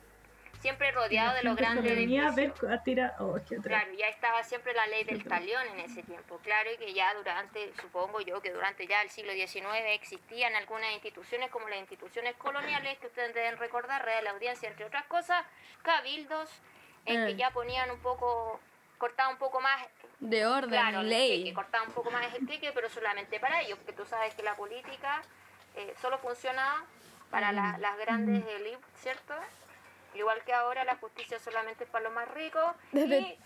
siempre 0.63 0.91
rodeado 0.91 1.36
de 1.36 1.43
los 1.43 1.58
grandes 1.58 1.91
edificios. 1.91 2.71
A 2.71 2.82
tirar, 2.82 3.15
oh, 3.19 3.38
claro, 3.62 3.91
ya 3.97 4.08
estaba 4.08 4.41
siempre 4.43 4.73
la 4.73 4.88
ley 4.88 5.04
del 5.04 5.21
talión 5.26 5.62
en 5.73 5.82
ese 5.82 6.04
tiempo. 6.04 6.39
Claro, 6.41 6.71
y 6.71 6.78
que 6.78 6.93
ya 6.93 7.13
durante, 7.15 7.73
supongo 7.82 8.21
yo, 8.21 8.41
que 8.41 8.52
durante 8.52 8.88
ya 8.88 9.02
el 9.02 9.10
siglo 9.10 9.34
XIX 9.34 9.65
existían 9.88 10.56
algunas 10.56 10.93
instituciones 10.93 11.52
como 11.52 11.67
las 11.67 11.80
instituciones 11.80 12.36
coloniales, 12.38 12.97
que 12.99 13.08
ustedes 13.08 13.36
deben 13.36 13.58
recordar, 13.58 14.06
Real 14.06 14.26
Audiencia, 14.28 14.69
entre 14.69 14.86
otras 14.86 15.04
cosas, 15.08 15.45
cabildos, 15.82 16.49
en 17.06 17.28
que 17.28 17.34
mm. 17.34 17.38
ya 17.38 17.52
ponían 17.52 17.91
un 17.91 17.99
poco, 17.99 18.62
cortaba 18.97 19.30
un 19.32 19.38
poco 19.38 19.60
más 19.60 19.86
de 20.21 20.45
orden, 20.45 20.69
claro, 20.69 21.04
ley. 21.04 21.43
Que 21.43 21.54
cortaba 21.54 21.84
un 21.86 21.91
poco 21.91 22.10
más 22.10 22.34
el 22.34 22.47
clique, 22.47 22.71
pero 22.73 22.89
solamente 22.89 23.38
para 23.41 23.62
ellos, 23.62 23.78
porque 23.80 23.91
tú 23.91 24.06
sabes 24.06 24.34
que 24.34 24.43
la 24.43 24.56
política 24.56 25.23
eh, 25.76 25.93
solo 26.02 26.17
funciona 26.19 26.86
para 27.30 27.52
mm. 27.52 27.82
las 27.82 27.97
grandes 27.97 28.45
élites, 28.47 28.80
¿cierto? 29.02 29.34
Igual 30.13 30.43
que 30.43 30.54
ahora 30.54 30.84
la 30.84 30.95
justicia 30.95 31.39
solamente 31.39 31.84
es 31.84 31.89
para 31.89 32.06
los 32.06 32.13
más 32.13 32.28
ricos 32.30 32.73
y, 32.93 33.38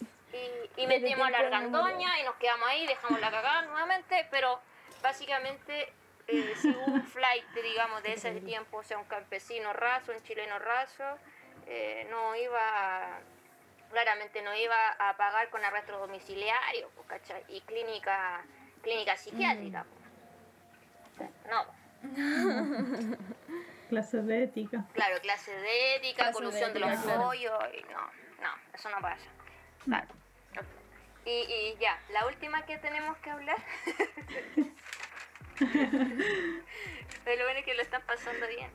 y, 0.76 0.88
metimos 0.88 1.28
a 1.28 1.32
la 1.32 1.40
argandoña 1.40 2.20
y 2.20 2.24
nos 2.24 2.36
quedamos 2.36 2.68
ahí, 2.68 2.86
dejamos 2.86 3.20
la 3.20 3.32
cagada 3.32 3.62
nuevamente, 3.64 4.28
pero 4.30 4.60
básicamente 5.02 5.94
eh, 6.28 6.54
si 6.62 6.68
un 6.68 7.04
flight, 7.04 7.46
digamos, 7.64 8.04
de 8.04 8.14
ese 8.14 8.32
tiempo, 8.42 8.78
o 8.78 8.84
sea, 8.84 8.98
un 8.98 9.06
campesino 9.06 9.72
raso, 9.72 10.12
un 10.12 10.22
chileno 10.24 10.60
raso, 10.60 11.04
eh, 11.68 12.06
no 12.10 12.36
iba, 12.36 13.20
claramente 13.92 14.42
no 14.42 14.54
iba 14.54 14.90
a 15.00 15.16
pagar 15.16 15.50
con 15.50 15.64
arresto 15.64 15.98
domiciliario, 15.98 16.90
¿cachai? 17.08 17.44
Y 17.48 17.62
clínica, 17.62 18.44
clínica 18.82 19.16
psiquiátrica. 19.16 19.86
Mm. 21.18 21.50
No. 21.50 21.66
Clases 23.90 24.26
de 24.26 24.44
ética. 24.44 24.86
Claro, 24.94 25.20
clases 25.22 25.62
de 25.62 25.96
ética, 25.96 26.32
colusión 26.32 26.74
de, 26.74 26.80
los 26.80 27.00
pollos, 27.00 27.60
y 27.74 27.82
no, 27.84 28.02
no, 28.42 28.50
eso 28.74 28.90
no 28.90 29.00
pasa. 29.02 29.30
Claro. 29.86 30.08
Y, 31.26 31.32
y 31.32 31.78
ya, 31.80 32.00
la 32.12 32.26
última 32.26 32.66
que 32.66 32.78
tenemos 32.78 33.18
que 33.18 33.30
hablar. 33.30 33.58
Pero 35.60 37.40
lo 37.40 37.44
bueno 37.46 37.60
es 37.60 37.66
que 37.66 37.74
lo 37.74 37.82
están 37.82 38.02
pasando 38.04 38.48
bien. 38.48 38.72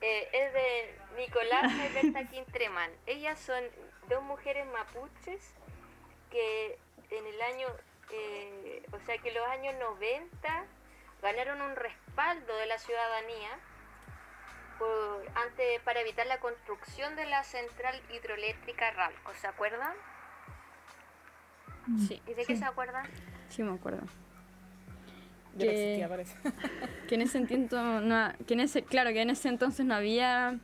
Eh, 0.00 0.28
es 0.32 0.52
de 0.52 0.98
Nicolás 1.16 1.72
y 1.72 1.88
Berta 1.94 2.28
Quintreman. 2.28 2.90
Ellas 3.06 3.38
son 3.38 3.62
dos 4.08 4.22
mujeres 4.22 4.66
mapuches 4.66 5.54
que 6.30 6.78
en 7.10 7.26
el 7.26 7.40
año, 7.42 7.68
eh, 8.10 8.82
o 8.92 8.98
sea 9.00 9.18
que 9.18 9.32
los 9.32 9.46
años 9.48 9.74
90 9.80 10.64
ganaron 11.22 11.60
un 11.62 11.76
respaldo 11.76 12.56
de 12.56 12.66
la 12.66 12.78
ciudadanía 12.78 13.58
antes, 15.34 15.80
para 15.84 16.00
evitar 16.00 16.26
la 16.26 16.40
construcción 16.40 17.16
de 17.16 17.26
la 17.26 17.44
central 17.44 18.00
hidroeléctrica 18.12 18.90
Ralco, 18.92 19.32
¿se 19.34 19.46
acuerdan? 19.46 19.94
Sí. 22.08 22.22
¿Y 22.26 22.34
de 22.34 22.44
qué 22.44 22.56
se 22.56 22.64
acuerdan? 22.64 23.06
Sí, 23.48 23.62
me 23.62 23.74
acuerdo. 23.74 24.00
Que, 25.58 26.04
parece. 26.08 26.36
que 27.08 27.14
en 27.14 27.22
ese 27.22 27.38
entonces 27.38 27.70
no, 27.72 28.32
que 28.46 28.54
en 28.54 28.60
ese, 28.60 28.82
claro, 28.82 29.10
que 29.10 29.20
en 29.20 29.30
ese 29.30 29.48
entonces 29.48 29.86
no 29.86 29.94
había 29.94 30.58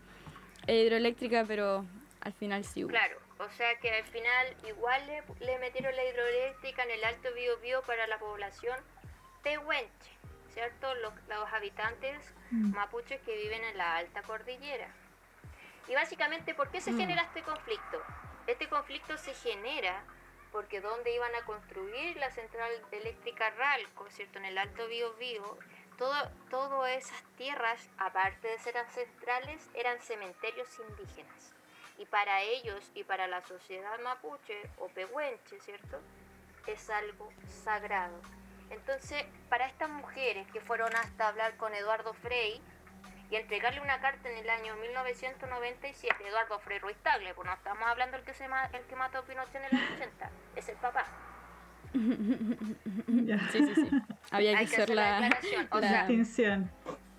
hidroeléctrica, 0.66 1.44
pero 1.46 1.85
al 2.20 2.33
final 2.33 2.64
sí 2.64 2.85
hubo. 2.85 2.90
Claro, 2.90 3.18
o 3.38 3.49
sea 3.51 3.77
que 3.79 3.90
al 3.90 4.05
final 4.05 4.57
igual 4.66 5.03
le, 5.40 5.59
metieron 5.59 5.94
la 5.94 6.05
hidroeléctrica 6.05 6.83
en 6.85 6.90
el 6.90 7.05
Alto 7.05 7.29
Biobío 7.35 7.83
para 7.83 8.07
la 8.07 8.18
población 8.18 8.77
pehuenche. 9.42 10.19
¿Cierto? 10.61 10.94
Los, 10.96 11.14
habitantes 11.53 12.35
mm. 12.51 12.75
mapuches 12.75 13.20
que 13.23 13.35
viven 13.35 13.64
en 13.64 13.79
la 13.79 13.96
alta 13.96 14.23
cordillera. 14.23 14.88
Y 15.88 15.94
básicamente, 15.94 16.55
¿por 16.55 16.70
qué 16.70 16.83
se 16.83 16.92
mm. 16.92 16.99
genera 16.99 17.23
este 17.23 17.42
conflicto? 17.42 18.03
Este 18.46 18.68
conflicto 18.68 19.16
se 19.16 19.33
genera 19.33 20.05
porque 20.53 20.83
donde 20.83 21.14
iban 21.14 21.35
a 21.35 21.44
construir 21.46 22.16
la 22.16 22.31
central 22.31 22.70
eléctrica 22.92 23.51
Ralco, 23.51 24.11
¿cierto? 24.11 24.38
En 24.38 24.44
el 24.44 24.59
Alto 24.59 24.87
Biobío, 24.88 25.59
todo, 25.96 26.14
todas 26.51 26.96
esas 26.96 27.23
tierras, 27.38 27.88
aparte 27.96 28.49
de 28.49 28.59
ser 28.59 28.77
ancestrales, 28.77 29.66
eran 29.75 29.99
cementerios 30.01 30.68
indígenas. 30.90 31.55
Y 31.96 32.05
para 32.05 32.42
ellos 32.42 32.90
y 32.94 33.05
para 33.05 33.29
la 33.29 33.40
sociedad 33.46 33.99
mapuche 34.01 34.61
o 34.79 34.88
pehuenche, 34.88 35.59
¿cierto? 35.61 36.01
Es 36.66 36.90
algo 36.90 37.33
sagrado. 37.64 38.20
Entonces, 38.70 39.24
para 39.48 39.66
estas 39.66 39.90
mujeres 39.90 40.46
que 40.52 40.61
fueron 40.61 40.94
hasta 40.94 41.28
hablar 41.28 41.56
con 41.56 41.74
Eduardo 41.74 42.14
Frei 42.14 42.61
y 43.30 43.37
entregarle 43.37 43.80
una 43.80 44.00
carta 44.00 44.28
en 44.30 44.38
el 44.38 44.50
año 44.50 44.76
1997, 44.76 46.16
Eduardo 46.26 46.59
Frei 46.61 46.78
Ruiz 46.78 46.96
Tagle, 47.02 47.35
pues 47.35 47.46
no 47.46 47.54
estamos 47.54 47.88
hablando 47.88 48.16
del 48.16 48.26
que, 48.26 48.35
se 48.35 48.44
el 48.44 48.85
que 48.87 48.96
mató 48.96 49.18
a 49.18 49.22
Pinochet 49.22 49.56
en 49.56 49.64
el 49.64 49.76
año 49.76 49.94
80, 49.96 50.30
es 50.56 50.68
el 50.68 50.76
papá. 50.76 51.06
Sí, 53.52 53.66
sí, 53.66 53.74
sí. 53.74 53.90
Había 54.30 54.56
que, 54.59 54.64
hacer, 54.64 54.90
la, 54.90 55.28
distinción. 55.80 56.70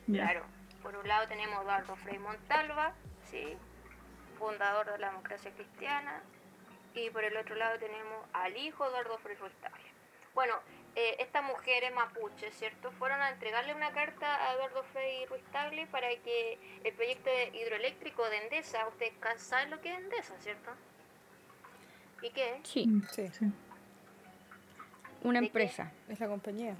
Claro. 0.05 0.45
Por 0.81 0.95
un 0.95 1.05
lado 1.07 1.27
tenemos 1.27 1.61
Eduardo 1.61 1.95
Frei 1.97 2.17
Montalva, 2.19 2.93
¿sí? 3.29 3.57
fundador 4.39 4.89
de 4.91 4.97
la 4.97 5.07
democracia 5.09 5.51
cristiana, 5.51 6.21
y 6.93 7.09
por 7.09 7.23
el 7.23 7.35
otro 7.35 7.55
lado 7.55 7.77
tenemos 7.79 8.25
al 8.33 8.55
hijo 8.55 8.85
Eduardo 8.87 9.17
Frei 9.19 9.35
Ruiz 9.35 9.53
Tagle. 9.61 9.91
Bueno, 10.33 10.55
eh, 10.95 11.15
estas 11.19 11.43
mujeres 11.43 11.93
mapuches, 11.93 12.53
¿cierto? 12.55 12.91
Fueron 12.91 13.21
a 13.21 13.29
entregarle 13.29 13.73
una 13.73 13.91
carta 13.91 14.27
a 14.49 14.53
Eduardo 14.55 14.83
Frei 14.91 15.25
Ruiz 15.25 15.43
Tagle 15.51 15.87
para 15.87 16.09
que 16.09 16.59
el 16.83 16.93
proyecto 16.93 17.29
hidroeléctrico 17.53 18.29
de 18.29 18.37
Endesa, 18.43 18.87
ustedes 18.87 19.13
saben 19.37 19.69
lo 19.69 19.79
que 19.79 19.93
es 19.93 19.99
Endesa, 19.99 20.37
¿cierto? 20.39 20.71
¿Y 22.21 22.29
qué? 22.31 22.59
Sí, 22.63 22.87
mm, 22.87 23.07
sí. 23.09 23.31
Una 25.23 25.39
empresa. 25.39 25.91
Es 26.09 26.19
la 26.19 26.27
compañía. 26.27 26.75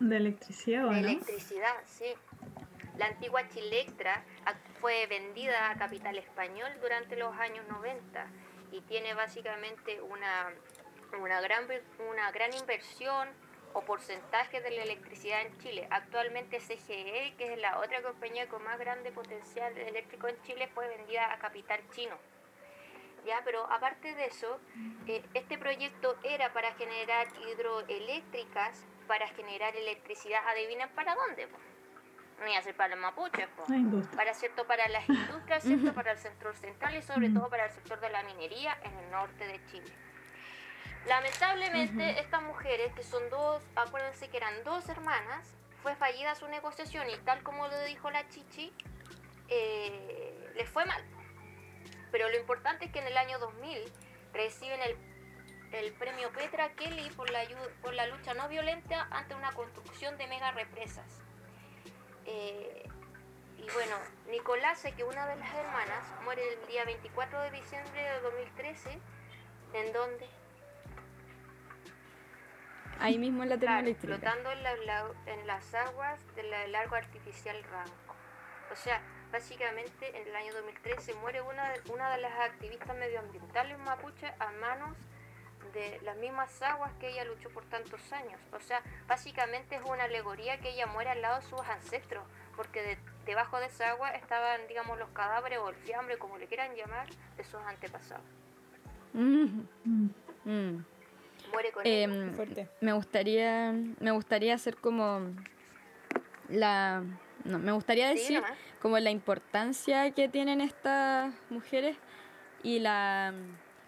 ¿De 0.00 0.16
electricidad 0.16 0.86
o 0.86 0.90
De 0.90 1.00
electricidad, 1.00 1.74
sí. 1.84 2.14
La 2.98 3.06
antigua 3.06 3.46
Chilectra 3.48 4.24
fue 4.80 5.06
vendida 5.06 5.70
a 5.70 5.76
capital 5.76 6.16
español 6.16 6.70
durante 6.80 7.16
los 7.16 7.34
años 7.36 7.66
90 7.68 8.26
y 8.72 8.80
tiene 8.82 9.14
básicamente 9.14 10.00
una 10.00 10.50
una 11.20 11.40
gran, 11.40 11.66
una 12.10 12.30
gran 12.30 12.52
inversión 12.54 13.28
o 13.76 13.82
porcentaje 13.82 14.62
de 14.62 14.70
la 14.70 14.84
electricidad 14.84 15.42
en 15.42 15.58
Chile. 15.58 15.86
Actualmente 15.90 16.60
CGE, 16.60 17.34
que 17.36 17.52
es 17.52 17.58
la 17.58 17.78
otra 17.78 18.02
compañía 18.02 18.48
con 18.48 18.64
más 18.64 18.78
grande 18.78 19.12
potencial 19.12 19.76
eléctrico 19.76 20.28
en 20.28 20.40
Chile, 20.42 20.70
fue 20.74 20.88
vendida 20.88 21.30
a 21.30 21.38
capital 21.38 21.80
chino. 21.90 22.16
¿Ya? 23.26 23.42
Pero 23.44 23.70
aparte 23.70 24.14
de 24.14 24.26
eso, 24.26 24.60
eh, 25.06 25.22
este 25.34 25.58
proyecto 25.58 26.16
era 26.22 26.54
para 26.54 26.72
generar 26.74 27.26
hidroeléctricas, 27.46 28.82
para 29.06 29.28
generar 29.28 29.76
electricidad. 29.76 30.40
¿Adivinan 30.48 30.88
para 30.90 31.14
dónde? 31.14 31.46
No 32.40 32.46
iba 32.46 32.58
a 32.58 32.62
ser 32.62 32.76
para 32.76 32.94
los 32.94 32.98
mapuches, 32.98 33.48
para, 34.16 34.32
¿cierto? 34.32 34.66
para 34.66 34.88
las 34.88 35.06
industrias, 35.08 35.64
¿cierto? 35.64 35.92
para 35.92 36.12
el 36.12 36.18
centro 36.18 36.54
central 36.54 36.94
y 36.96 37.02
sobre 37.02 37.28
todo 37.28 37.50
para 37.50 37.66
el 37.66 37.72
sector 37.72 38.00
de 38.00 38.08
la 38.10 38.22
minería 38.22 38.78
en 38.82 38.96
el 38.96 39.10
norte 39.10 39.46
de 39.46 39.60
Chile. 39.66 39.92
Lamentablemente, 41.06 42.18
estas 42.18 42.42
mujeres, 42.42 42.92
que 42.94 43.04
son 43.04 43.28
dos, 43.30 43.62
acuérdense 43.76 44.28
que 44.28 44.36
eran 44.36 44.64
dos 44.64 44.88
hermanas, 44.88 45.56
fue 45.82 45.94
fallida 45.94 46.34
su 46.34 46.48
negociación 46.48 47.08
y 47.08 47.16
tal 47.18 47.42
como 47.44 47.68
lo 47.68 47.84
dijo 47.84 48.10
la 48.10 48.28
Chichi, 48.28 48.72
eh, 49.48 50.52
les 50.56 50.68
fue 50.68 50.84
mal. 50.84 51.02
Pero 52.10 52.28
lo 52.28 52.36
importante 52.36 52.86
es 52.86 52.92
que 52.92 52.98
en 52.98 53.06
el 53.06 53.16
año 53.16 53.38
2000 53.38 53.84
reciben 54.32 54.80
el, 54.82 54.96
el 55.72 55.92
premio 55.92 56.32
Petra 56.32 56.70
Kelly 56.74 57.08
por 57.10 57.30
la, 57.30 57.42
por 57.82 57.94
la 57.94 58.06
lucha 58.08 58.34
no 58.34 58.48
violenta 58.48 59.06
ante 59.10 59.36
una 59.36 59.52
construcción 59.52 60.18
de 60.18 60.26
mega 60.26 60.50
represas. 60.52 61.20
Eh, 62.24 62.88
y 63.58 63.70
bueno, 63.70 63.96
Nicolás, 64.28 64.84
que 64.96 65.04
una 65.04 65.26
de 65.26 65.36
las 65.36 65.54
hermanas, 65.54 66.04
muere 66.24 66.42
el 66.54 66.66
día 66.66 66.84
24 66.84 67.42
de 67.42 67.50
diciembre 67.52 68.02
de 68.02 68.20
2013. 68.20 68.98
¿En 69.72 69.92
dónde? 69.92 70.28
Ahí 73.00 73.18
mismo 73.18 73.42
en 73.42 73.50
la 73.50 73.58
termoeléctrica. 73.58 74.16
flotando 74.16 74.50
en, 74.50 74.58
en, 74.58 75.46
las 75.46 75.74
aguas 75.74 76.18
del 76.34 76.72
lago 76.72 76.96
artificial 76.96 77.56
Ranco. 77.64 78.14
O 78.72 78.76
sea, 78.76 79.00
básicamente 79.32 80.08
en 80.20 80.28
el 80.28 80.36
año 80.36 80.52
2013 80.54 81.14
muere 81.14 81.42
una, 81.42 81.72
una 81.92 82.10
de 82.10 82.22
las 82.22 82.32
activistas 82.40 82.96
medioambientales 82.96 83.78
mapuches 83.78 84.32
a 84.38 84.50
manos 84.52 84.96
de 85.72 86.00
las 86.04 86.16
mismas 86.16 86.62
aguas 86.62 86.92
que 87.00 87.10
ella 87.10 87.24
luchó 87.24 87.50
por 87.50 87.64
tantos 87.66 88.00
años. 88.12 88.40
O 88.52 88.60
sea, 88.60 88.82
básicamente 89.06 89.76
es 89.76 89.82
una 89.84 90.04
alegoría 90.04 90.58
que 90.60 90.70
ella 90.70 90.86
muere 90.86 91.10
al 91.10 91.22
lado 91.22 91.40
de 91.40 91.46
sus 91.46 91.60
ancestros, 91.60 92.24
porque 92.56 92.98
debajo 93.26 93.58
de 93.58 93.66
esa 93.66 93.90
agua 93.90 94.10
estaban, 94.10 94.60
digamos, 94.68 94.98
los 94.98 95.10
cadáveres 95.10 95.58
o 95.58 95.68
el 95.68 95.76
fiambre, 95.76 96.18
como 96.18 96.38
le 96.38 96.46
quieran 96.46 96.74
llamar, 96.74 97.08
de 97.36 97.44
sus 97.44 97.60
antepasados. 97.60 98.24
Mm. 99.12 99.62
Mm. 100.44 100.84
Muere 101.52 101.72
con 101.72 101.82
eh, 101.84 102.68
Me 102.80 102.92
gustaría, 102.92 103.72
me 104.00 104.10
gustaría 104.10 104.54
hacer 104.54 104.76
como 104.76 105.20
la, 106.48 107.02
no, 107.44 107.58
me 107.58 107.72
gustaría 107.72 108.08
decir 108.08 108.42
como 108.80 108.98
la 108.98 109.10
importancia 109.10 110.10
que 110.12 110.28
tienen 110.28 110.60
estas 110.60 111.32
mujeres 111.50 111.96
y 112.62 112.78
la 112.78 113.34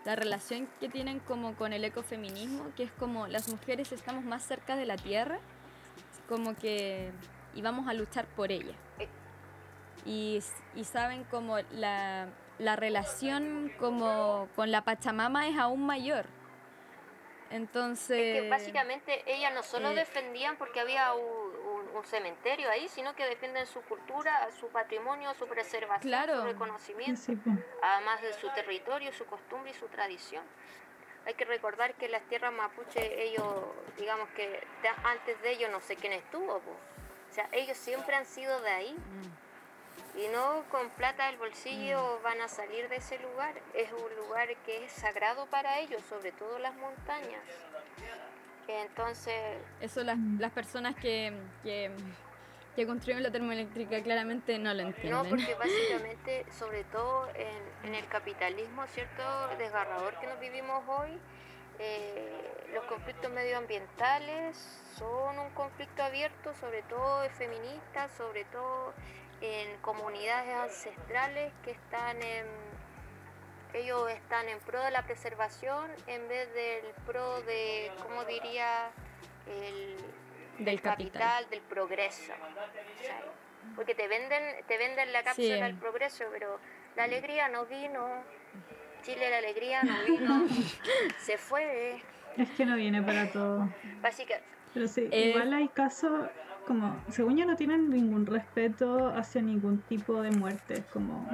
la 0.08 0.16
relación 0.16 0.68
que 0.80 0.88
tienen 0.88 1.18
como 1.20 1.54
con 1.54 1.74
el 1.74 1.84
ecofeminismo, 1.84 2.72
que 2.76 2.84
es 2.84 2.92
como 2.92 3.26
las 3.26 3.48
mujeres 3.50 3.92
estamos 3.92 4.24
más 4.24 4.42
cerca 4.42 4.74
de 4.74 4.86
la 4.86 4.96
tierra, 4.96 5.38
como 6.28 6.56
que 6.56 7.10
y 7.54 7.60
vamos 7.60 7.88
a 7.88 7.92
luchar 7.92 8.24
por 8.24 8.50
ella. 8.50 8.74
Y, 10.06 10.40
y 10.74 10.84
saben 10.84 11.24
como 11.24 11.58
la, 11.72 12.28
la 12.58 12.76
relación 12.76 13.70
como 13.78 14.48
con 14.56 14.70
la 14.70 14.82
Pachamama 14.82 15.46
es 15.46 15.58
aún 15.58 15.84
mayor. 15.84 16.24
Entonces... 17.50 18.18
Es 18.18 18.42
que 18.42 18.48
básicamente 18.48 19.22
ellas 19.26 19.54
no 19.54 19.62
solo 19.62 19.90
eh, 19.90 19.94
defendían 19.94 20.56
porque 20.56 20.80
había 20.80 21.14
un, 21.14 21.88
un, 21.94 22.04
cementerio 22.04 22.70
ahí, 22.70 22.88
sino 22.88 23.14
que 23.14 23.24
defienden 23.24 23.66
su 23.66 23.80
cultura, 23.82 24.48
su 24.58 24.68
patrimonio, 24.68 25.34
su 25.34 25.46
preservación, 25.46 26.26
su 26.26 26.44
reconocimiento, 26.44 27.32
además 27.82 28.22
de 28.22 28.32
su 28.34 28.48
territorio, 28.50 29.12
su 29.12 29.26
costumbre 29.26 29.72
y 29.72 29.74
su 29.74 29.86
tradición. 29.88 30.44
Hay 31.26 31.34
que 31.34 31.44
recordar 31.44 31.94
que 31.94 32.08
las 32.08 32.22
tierras 32.22 32.52
mapuche, 32.52 33.22
ellos, 33.22 33.44
digamos 33.98 34.28
que 34.30 34.64
antes 35.04 35.42
de 35.42 35.50
ellos 35.50 35.70
no 35.70 35.80
sé 35.80 35.96
quién 35.96 36.12
estuvo, 36.12 36.54
o 36.54 37.32
sea, 37.32 37.48
ellos 37.52 37.76
siempre 37.76 38.14
han 38.14 38.24
sido 38.24 38.60
de 38.60 38.70
ahí. 38.70 38.92
Mm. 38.92 39.47
Y 40.18 40.28
no 40.28 40.64
con 40.70 40.90
plata 40.90 41.26
del 41.26 41.36
bolsillo 41.36 42.18
mm. 42.18 42.22
van 42.24 42.40
a 42.40 42.48
salir 42.48 42.88
de 42.88 42.96
ese 42.96 43.18
lugar. 43.20 43.54
Es 43.74 43.90
un 43.92 44.26
lugar 44.26 44.48
que 44.66 44.84
es 44.84 44.92
sagrado 44.92 45.46
para 45.46 45.78
ellos, 45.78 46.02
sobre 46.08 46.32
todo 46.32 46.58
las 46.58 46.74
montañas. 46.74 47.42
Entonces... 48.66 49.34
Eso 49.80 50.02
las, 50.02 50.18
las 50.38 50.52
personas 50.52 50.96
que, 50.96 51.32
que, 51.62 51.90
que, 52.74 52.86
construyen 52.86 53.22
la 53.22 53.30
termoeléctrica 53.30 54.02
claramente 54.02 54.58
no 54.58 54.74
lo 54.74 54.82
entienden. 54.82 55.22
No, 55.22 55.24
porque 55.24 55.54
básicamente, 55.58 56.44
sobre 56.50 56.84
todo 56.84 57.28
en, 57.34 57.88
en 57.88 57.94
el 57.94 58.06
capitalismo, 58.08 58.86
¿cierto? 58.88 59.22
Desgarrador 59.56 60.18
que 60.20 60.26
nos 60.26 60.40
vivimos 60.40 60.82
hoy, 60.88 61.18
eh, 61.78 62.66
los 62.74 62.84
conflictos 62.84 63.30
medioambientales 63.30 64.56
son 64.96 65.38
un 65.38 65.50
conflicto 65.50 66.02
abierto, 66.02 66.52
sobre 66.54 66.82
todo 66.82 67.22
feminista, 67.30 68.08
sobre 68.16 68.44
todo 68.46 68.92
en 69.40 69.76
comunidades 69.78 70.54
ancestrales 70.54 71.52
que 71.64 71.70
están 71.72 72.20
en 72.22 72.46
ellos 73.74 74.10
están 74.10 74.48
en 74.48 74.58
pro 74.60 74.82
de 74.82 74.90
la 74.90 75.02
preservación 75.02 75.90
en 76.06 76.26
vez 76.28 76.52
del 76.54 76.94
pro 77.06 77.42
de, 77.42 77.90
¿cómo 78.02 78.24
diría? 78.24 78.90
El, 79.46 79.96
del 80.64 80.80
capital, 80.80 81.48
del 81.50 81.60
progreso. 81.60 82.32
porque 83.76 83.94
te 83.94 84.08
venden, 84.08 84.42
te 84.66 84.78
venden 84.78 85.12
la 85.12 85.22
cápsula 85.22 85.66
del 85.66 85.76
progreso, 85.76 86.24
pero 86.32 86.58
la 86.96 87.04
alegría 87.04 87.48
no 87.48 87.66
vino. 87.66 88.08
Chile, 89.02 89.30
la 89.30 89.38
alegría 89.38 89.82
no 89.82 90.04
vino. 90.04 90.48
se 91.18 91.38
fue. 91.38 92.02
Es 92.36 92.50
que 92.50 92.66
no 92.66 92.76
viene 92.76 93.02
para 93.02 93.30
todo. 93.30 93.68
Básicamente. 94.00 94.48
Pero 94.74 94.88
sí, 94.88 95.08
eh, 95.10 95.30
igual 95.30 95.52
hay 95.52 95.68
casos 95.68 96.28
como, 96.68 96.94
según 97.08 97.38
yo, 97.38 97.46
no 97.46 97.56
tienen 97.56 97.88
ningún 97.88 98.26
respeto 98.26 99.08
hacia 99.08 99.40
ningún 99.40 99.78
tipo 99.88 100.20
de 100.20 100.30
muerte, 100.30 100.84
como 100.92 101.26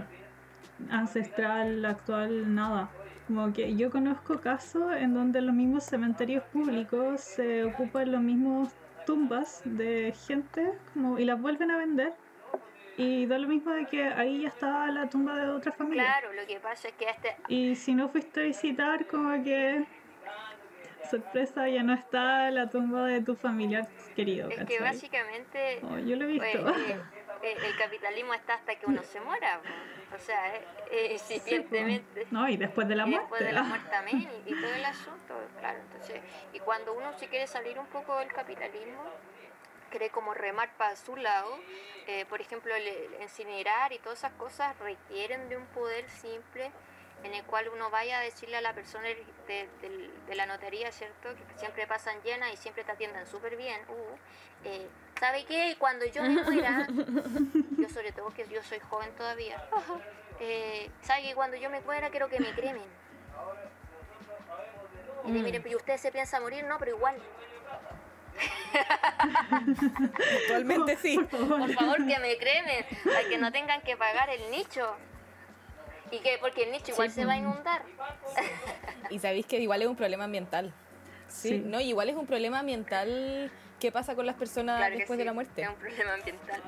ancestral, 0.91 1.85
actual, 1.85 2.55
nada. 2.55 2.89
Como 3.27 3.53
que 3.53 3.75
yo 3.75 3.91
conozco 3.91 4.41
casos 4.41 4.93
en 4.97 5.13
donde 5.13 5.41
los 5.43 5.55
mismos 5.55 5.85
cementerios 5.85 6.45
públicos 6.45 7.21
se 7.21 7.65
ocupan 7.65 8.13
los 8.13 8.23
mismos 8.23 8.69
tumbas 9.07 9.63
de 9.65 10.15
gente 10.27 10.73
como, 10.93 11.19
y 11.19 11.25
las 11.25 11.41
vuelven 11.41 11.73
a 11.73 11.79
vender. 11.79 12.15
Y 12.97 13.27
da 13.27 13.39
lo 13.39 13.49
mismo 13.49 13.73
de 13.73 13.87
que 13.87 14.05
ahí 14.05 14.43
ya 14.43 14.49
está 14.49 14.87
la 14.87 15.09
tumba 15.09 15.35
de 15.37 15.49
otra 15.49 15.73
familia. 15.73 16.05
Claro, 16.05 16.33
lo 16.33 16.47
que 16.47 16.61
pasa 16.61 16.87
es 16.87 16.95
que 16.95 17.07
este... 17.07 17.37
Y 17.49 17.75
si 17.75 17.93
no 17.93 18.09
fuiste 18.09 18.43
a 18.43 18.45
visitar, 18.45 19.07
como 19.09 19.43
que 19.43 19.85
sorpresa, 21.05 21.69
ya 21.69 21.83
no 21.83 21.95
está 21.95 22.51
la 22.51 22.69
tumba 22.69 23.07
de 23.07 23.21
tu 23.21 23.37
familiar 23.37 23.89
querido. 24.15 24.49
Es 24.49 24.65
que 24.65 24.81
básicamente. 24.81 25.81
Oh, 25.83 25.99
yo 25.99 26.17
lo 26.17 26.25
he 26.25 26.29
visto. 26.29 26.63
Pues, 26.63 26.79
eh, 26.91 27.01
eh, 27.43 27.57
el 27.67 27.77
capitalismo 27.77 28.35
está 28.35 28.55
hasta 28.55 28.77
que 28.77 28.87
uno 28.87 29.03
se 29.03 29.21
muera. 29.21 29.61
O 30.15 30.19
sea, 30.19 30.57
eh, 30.91 31.19
evidentemente. 31.29 32.27
no, 32.31 32.49
y 32.49 32.57
después 32.57 32.89
de 32.89 32.97
la 32.97 33.07
muerte. 33.07 33.23
después 33.23 33.45
de 33.45 33.53
la 33.53 33.63
muerte 33.65 33.89
también, 33.91 34.29
y, 34.47 34.61
todo 34.61 34.75
el 34.75 34.85
asunto, 34.85 35.35
claro. 35.59 35.79
Entonces, 35.81 36.21
y 36.53 36.61
cuando 36.61 36.95
uno 36.95 37.13
se 37.19 37.29
quiere 37.29 37.47
salir 37.47 37.79
un 37.79 37.87
poco 37.87 38.19
del 38.19 38.33
capitalismo, 38.33 39.03
quiere 39.91 40.11
como 40.11 40.35
remar 40.35 40.71
para 40.77 40.97
su 40.97 41.17
lado, 41.17 41.59
por 42.29 42.41
ejemplo, 42.41 42.75
el 42.75 43.23
incinerar 43.23 43.93
y 43.93 43.99
todas 43.99 44.19
esas 44.19 44.33
cosas 44.33 44.77
requieren 44.81 45.49
de 45.49 45.57
un 45.57 45.67
poder 45.67 46.09
simple 46.09 46.73
en 47.25 47.35
el 47.35 47.43
cual 47.45 47.69
uno 47.75 47.91
vaya 47.91 48.19
a 48.19 48.23
decirle 48.23 48.59
a 48.59 48.61
la 48.61 48.75
persona 48.75 49.09
de, 49.49 50.11
la 50.35 50.47
notaría, 50.47 50.93
¿cierto? 50.93 51.35
Que 51.35 51.59
siempre 51.59 51.87
pasan 51.87 52.21
llenas 52.23 52.53
y 52.53 52.57
siempre 52.57 52.85
te 52.85 52.93
atienden 52.93 53.27
súper 53.27 53.57
bien. 53.57 53.81
Uh, 53.89 54.69
eh, 54.69 54.89
¿Sabe 55.19 55.45
qué? 55.45 55.77
Cuando 55.79 56.05
yo 56.05 56.23
me 56.23 56.43
muera, 56.43 56.87
yo 57.79 57.89
sobre 57.89 58.13
todo 58.13 58.29
que 58.31 58.47
yo 58.49 58.63
soy 58.63 58.79
joven 58.79 59.11
todavía, 59.17 59.63
eh, 60.39 60.91
¿sabe 61.03 61.23
que 61.23 61.35
cuando 61.35 61.57
yo 61.57 61.71
me 61.71 61.81
muera 61.81 62.11
quiero 62.11 62.29
que 62.29 62.39
me 62.41 62.53
cremen? 62.53 62.85
Y 65.25 65.29
mm. 65.29 65.43
miren, 65.43 65.65
¿y 65.67 65.75
usted 65.75 65.97
se 65.97 66.13
piensa 66.13 66.41
morir? 66.41 66.65
No, 66.65 66.79
pero 66.79 66.97
igual. 66.97 67.17
Actualmente 70.43 70.97
sí. 70.97 71.19
Por 71.19 71.73
favor, 71.73 72.07
que 72.07 72.19
me 72.19 72.37
cremen, 72.37 72.85
para 73.05 73.29
que 73.29 73.39
no 73.39 73.51
tengan 73.51 73.81
que 73.81 73.97
pagar 73.97 74.29
el 74.29 74.51
nicho. 74.51 74.95
¿Y 76.15 76.19
qué? 76.21 76.39
Porque 76.41 76.65
el 76.65 76.73
nicho 76.73 76.93
igual 76.93 77.11
se 77.11 77.25
va 77.25 77.33
a 77.33 77.39
inundar. 77.39 77.83
y 79.11 79.19
sabéis 79.19 79.47
que 79.47 79.59
igual 79.59 79.83
es 79.83 79.89
un 79.89 79.97
problema 79.97 80.25
ambiental. 80.25 80.73
Sí, 81.29 81.59
¿no? 81.59 81.81
igual 81.81 82.09
es 82.09 82.17
un 82.17 82.27
problema 82.27 82.61
ambiental. 82.61 83.51
¿Qué 83.81 83.91
pasa 83.91 84.15
con 84.15 84.25
las 84.25 84.37
personas 84.37 84.91
después 84.93 85.19
de 85.19 85.25
la 85.25 85.33
muerte? 85.33 85.63
Es 85.63 85.69
un 85.69 85.75
problema 85.75 86.15
ambiental. 86.15 86.63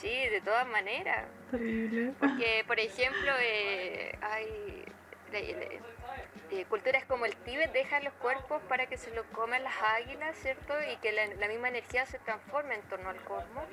Sí, 0.00 0.08
de 0.08 0.40
todas 0.44 0.66
maneras. 0.66 1.26
Porque, 1.50 2.64
por 2.66 2.80
ejemplo, 2.80 3.32
eh, 3.40 4.18
hay 4.20 4.84
eh, 5.32 6.64
culturas 6.68 7.04
como 7.04 7.26
el 7.26 7.36
Tíbet 7.36 7.72
dejan 7.72 8.04
los 8.04 8.12
cuerpos 8.14 8.60
para 8.68 8.86
que 8.86 8.96
se 8.96 9.14
los 9.14 9.24
coman 9.26 9.62
las 9.62 9.74
águilas, 9.82 10.36
¿cierto? 10.36 10.74
Y 10.92 10.96
que 10.96 11.12
la, 11.12 11.26
la 11.26 11.48
misma 11.48 11.68
energía 11.68 12.04
se 12.06 12.18
transforme 12.18 12.74
en 12.74 12.82
torno 12.82 13.08
al 13.08 13.20
cosmos. 13.22 13.64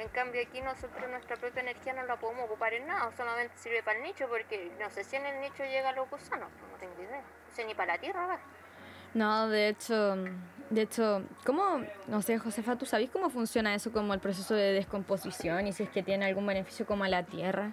En 0.00 0.08
cambio 0.08 0.40
aquí 0.40 0.62
nosotros 0.62 1.10
nuestra 1.10 1.36
propia 1.36 1.60
energía 1.60 1.92
no 1.92 2.04
la 2.04 2.16
podemos 2.16 2.46
ocupar 2.46 2.72
en 2.72 2.86
nada, 2.86 3.12
solamente 3.14 3.52
sirve 3.58 3.82
para 3.82 3.98
el 3.98 4.02
nicho 4.04 4.26
porque 4.28 4.72
no 4.80 4.88
sé 4.88 5.04
si 5.04 5.16
en 5.16 5.26
el 5.26 5.42
nicho 5.42 5.62
llega 5.62 5.92
los 5.92 6.08
gusanos, 6.08 6.48
no 6.48 6.78
tengo 6.78 6.94
idea. 7.02 7.20
No 7.20 7.54
sé 7.54 7.66
ni 7.66 7.74
para 7.74 7.94
la 7.94 8.00
tierra 8.00 8.26
va. 8.26 8.38
No, 9.12 9.48
de 9.48 9.68
hecho, 9.68 10.16
de 10.70 10.82
hecho, 10.82 11.22
¿cómo, 11.44 11.84
no 12.06 12.22
sé, 12.22 12.38
Josefa, 12.38 12.76
tú 12.76 12.86
sabes 12.86 13.10
cómo 13.10 13.28
funciona 13.28 13.74
eso 13.74 13.92
como 13.92 14.14
el 14.14 14.20
proceso 14.20 14.54
de 14.54 14.72
descomposición 14.72 15.66
y 15.66 15.72
si 15.74 15.82
es 15.82 15.90
que 15.90 16.02
tiene 16.02 16.24
algún 16.24 16.46
beneficio 16.46 16.86
como 16.86 17.04
a 17.04 17.08
la 17.10 17.24
tierra? 17.24 17.72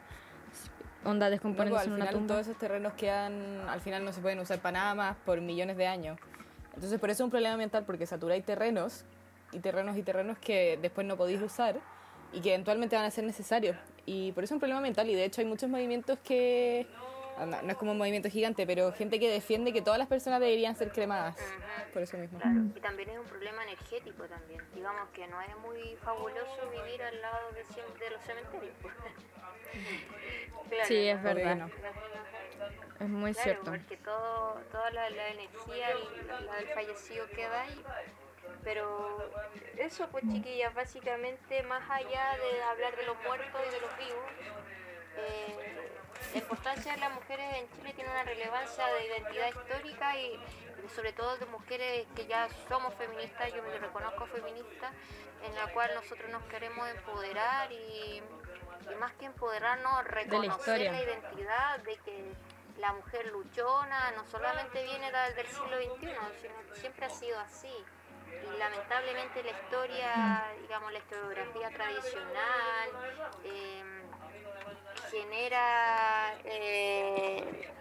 Onda 1.06 1.30
descomponiéndose 1.30 1.86
en 1.86 1.94
una 1.94 2.10
tumba. 2.10 2.28
Todos 2.28 2.48
esos 2.48 2.58
terrenos 2.58 2.92
quedan, 2.96 3.70
al 3.70 3.80
final 3.80 4.04
no 4.04 4.12
se 4.12 4.20
pueden 4.20 4.40
usar 4.40 4.60
para 4.60 4.80
nada 4.80 4.96
más 4.96 5.16
por 5.26 5.40
millones 5.40 5.78
de 5.78 5.88
años. 5.88 6.20
Entonces 6.74 7.00
por 7.00 7.10
eso 7.10 7.24
es 7.24 7.26
un 7.26 7.32
problema 7.32 7.54
ambiental 7.54 7.86
porque 7.86 8.06
saturáis 8.06 8.44
terrenos 8.44 9.06
y 9.54 9.60
terrenos 9.60 9.96
y 9.96 10.04
terrenos 10.04 10.38
que 10.40 10.78
después 10.82 11.08
no 11.08 11.16
podéis 11.16 11.42
usar 11.42 11.80
y 12.34 12.42
que 12.42 12.50
eventualmente 12.54 12.96
van 12.96 13.06
a 13.06 13.12
ser 13.12 13.24
necesarios. 13.24 13.78
Y 14.06 14.32
por 14.32 14.44
eso 14.44 14.54
es 14.54 14.56
un 14.56 14.60
problema 14.60 14.82
mental 14.82 15.10
y 15.10 15.16
de 15.16 15.26
hecho 15.26 15.42
hay 15.42 15.48
muchos 15.48 15.70
movimientos 15.70 16.18
que, 16.20 16.88
no, 17.46 17.72
es 17.72 17.76
como 17.76 17.92
un 17.92 17.98
movimiento 17.98 18.30
gigante, 18.30 18.66
pero 18.66 18.92
gente 18.94 19.20
que 19.20 19.30
defiende 19.30 19.74
que 19.74 19.82
todas 19.82 20.00
las 20.00 20.08
personas 20.08 20.40
deberían 20.40 20.76
ser 20.76 20.92
cremadas. 20.92 21.36
Por 21.94 22.02
eso 22.02 22.18
mismo. 22.18 22.40
Claro, 22.40 22.62
y 22.76 22.80
también 22.80 23.10
es 23.10 23.20
un 23.20 23.26
problema 23.26 23.64
energético 23.64 24.24
también. 24.24 24.62
Digamos 24.74 25.10
que 25.10 25.28
no 25.28 25.42
es 25.42 25.58
muy 25.58 25.96
fabuloso 25.98 26.70
vivir 26.72 27.02
al 27.02 27.22
lado 27.22 27.52
de, 27.52 27.64
de 28.06 28.12
los 28.12 28.22
cementerios. 28.22 28.74
claro, 30.70 30.86
sí, 30.86 31.08
es 31.08 31.24
verdad. 31.24 31.70
Es 33.00 33.10
muy 33.10 33.34
claro, 33.34 33.44
cierto. 33.44 33.72
Porque 33.72 33.98
todo, 33.98 34.62
toda 34.72 34.90
la, 34.92 35.08
energía 35.08 35.88
la, 36.46 36.56
del 36.56 36.68
fallecido 36.70 37.28
queda 37.28 37.62
ahí. 37.62 37.84
Pero 38.64 39.32
eso, 39.78 40.08
pues 40.10 40.24
chiquillas, 40.32 40.74
básicamente, 40.74 41.64
más 41.64 41.90
allá 41.90 42.38
de 42.38 42.64
hablar 42.64 42.96
de 42.96 43.06
los 43.06 43.18
muertos 43.24 43.62
y 43.68 43.72
de 43.72 43.82
los 43.82 43.98
vivos, 43.98 44.32
eh, 45.18 45.88
la 46.34 46.40
importancia 46.40 46.94
de 46.94 47.00
las 47.00 47.14
mujeres 47.14 47.46
en 47.56 47.70
Chile 47.72 47.94
tiene 47.94 48.10
una 48.10 48.24
relevancia 48.24 48.86
de 48.88 49.06
identidad 49.06 49.48
histórica 49.50 50.18
y, 50.18 50.40
sobre 50.96 51.14
todo 51.14 51.38
de 51.38 51.46
mujeres 51.48 52.08
que 52.16 52.26
ya 52.28 52.48
somos 52.68 52.94
feministas, 52.96 53.54
yo 53.54 53.64
me 53.64 53.78
reconozco 53.78 54.26
feminista, 54.28 54.92
en 55.44 55.56
la 55.56 55.72
cual 55.74 55.92
nosotros 55.96 56.30
nos 56.32 56.44
queremos 56.44 56.88
empoderar 56.90 57.72
y, 57.72 58.22
más 59.00 59.14
que 59.14 59.26
empoderarnos, 59.26 60.06
reconocer 60.06 60.92
la, 60.92 61.04
identidad 61.04 61.80
de 61.80 61.98
que 61.98 62.32
la 62.80 62.94
mujer 62.94 63.28
luchona 63.28 64.12
no 64.12 64.26
solamente 64.26 64.84
viene 64.84 65.12
del 65.12 65.48
siglo 65.48 65.78
XXI, 65.78 66.10
sino 66.42 66.74
que 66.74 66.80
siempre 66.80 67.06
ha 67.06 67.10
sido 67.10 67.40
así. 67.40 67.74
Y 68.44 68.58
lamentablemente 68.58 69.44
la 69.44 69.52
historia, 69.52 70.52
digamos, 70.62 70.92
la 70.92 71.00
historiografía 71.00 71.70
tradicional, 71.70 72.90
eh, 73.44 73.84
genera 75.12 76.36
eh, 76.44 77.74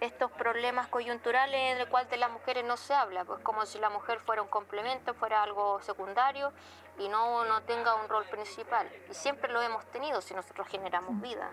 estos 0.00 0.30
problemas 0.32 0.88
coyunturales 0.88 1.74
en 1.74 1.78
el 1.78 1.88
cual 1.88 2.08
de 2.08 2.16
las 2.16 2.30
mujeres 2.30 2.64
no 2.64 2.76
se 2.76 2.94
habla, 2.94 3.24
pues 3.24 3.40
como 3.40 3.66
si 3.66 3.78
la 3.78 3.90
mujer 3.90 4.20
fuera 4.20 4.42
un 4.42 4.48
complemento, 4.48 5.14
fuera 5.14 5.42
algo 5.42 5.80
secundario 5.82 6.52
y 6.98 7.08
no, 7.08 7.44
no 7.44 7.62
tenga 7.62 7.94
un 7.94 8.08
rol 8.08 8.24
principal. 8.26 8.90
Y 9.10 9.14
siempre 9.14 9.52
lo 9.52 9.62
hemos 9.62 9.84
tenido 9.86 10.20
si 10.20 10.34
nosotros 10.34 10.68
generamos 10.68 11.20
vida. 11.20 11.50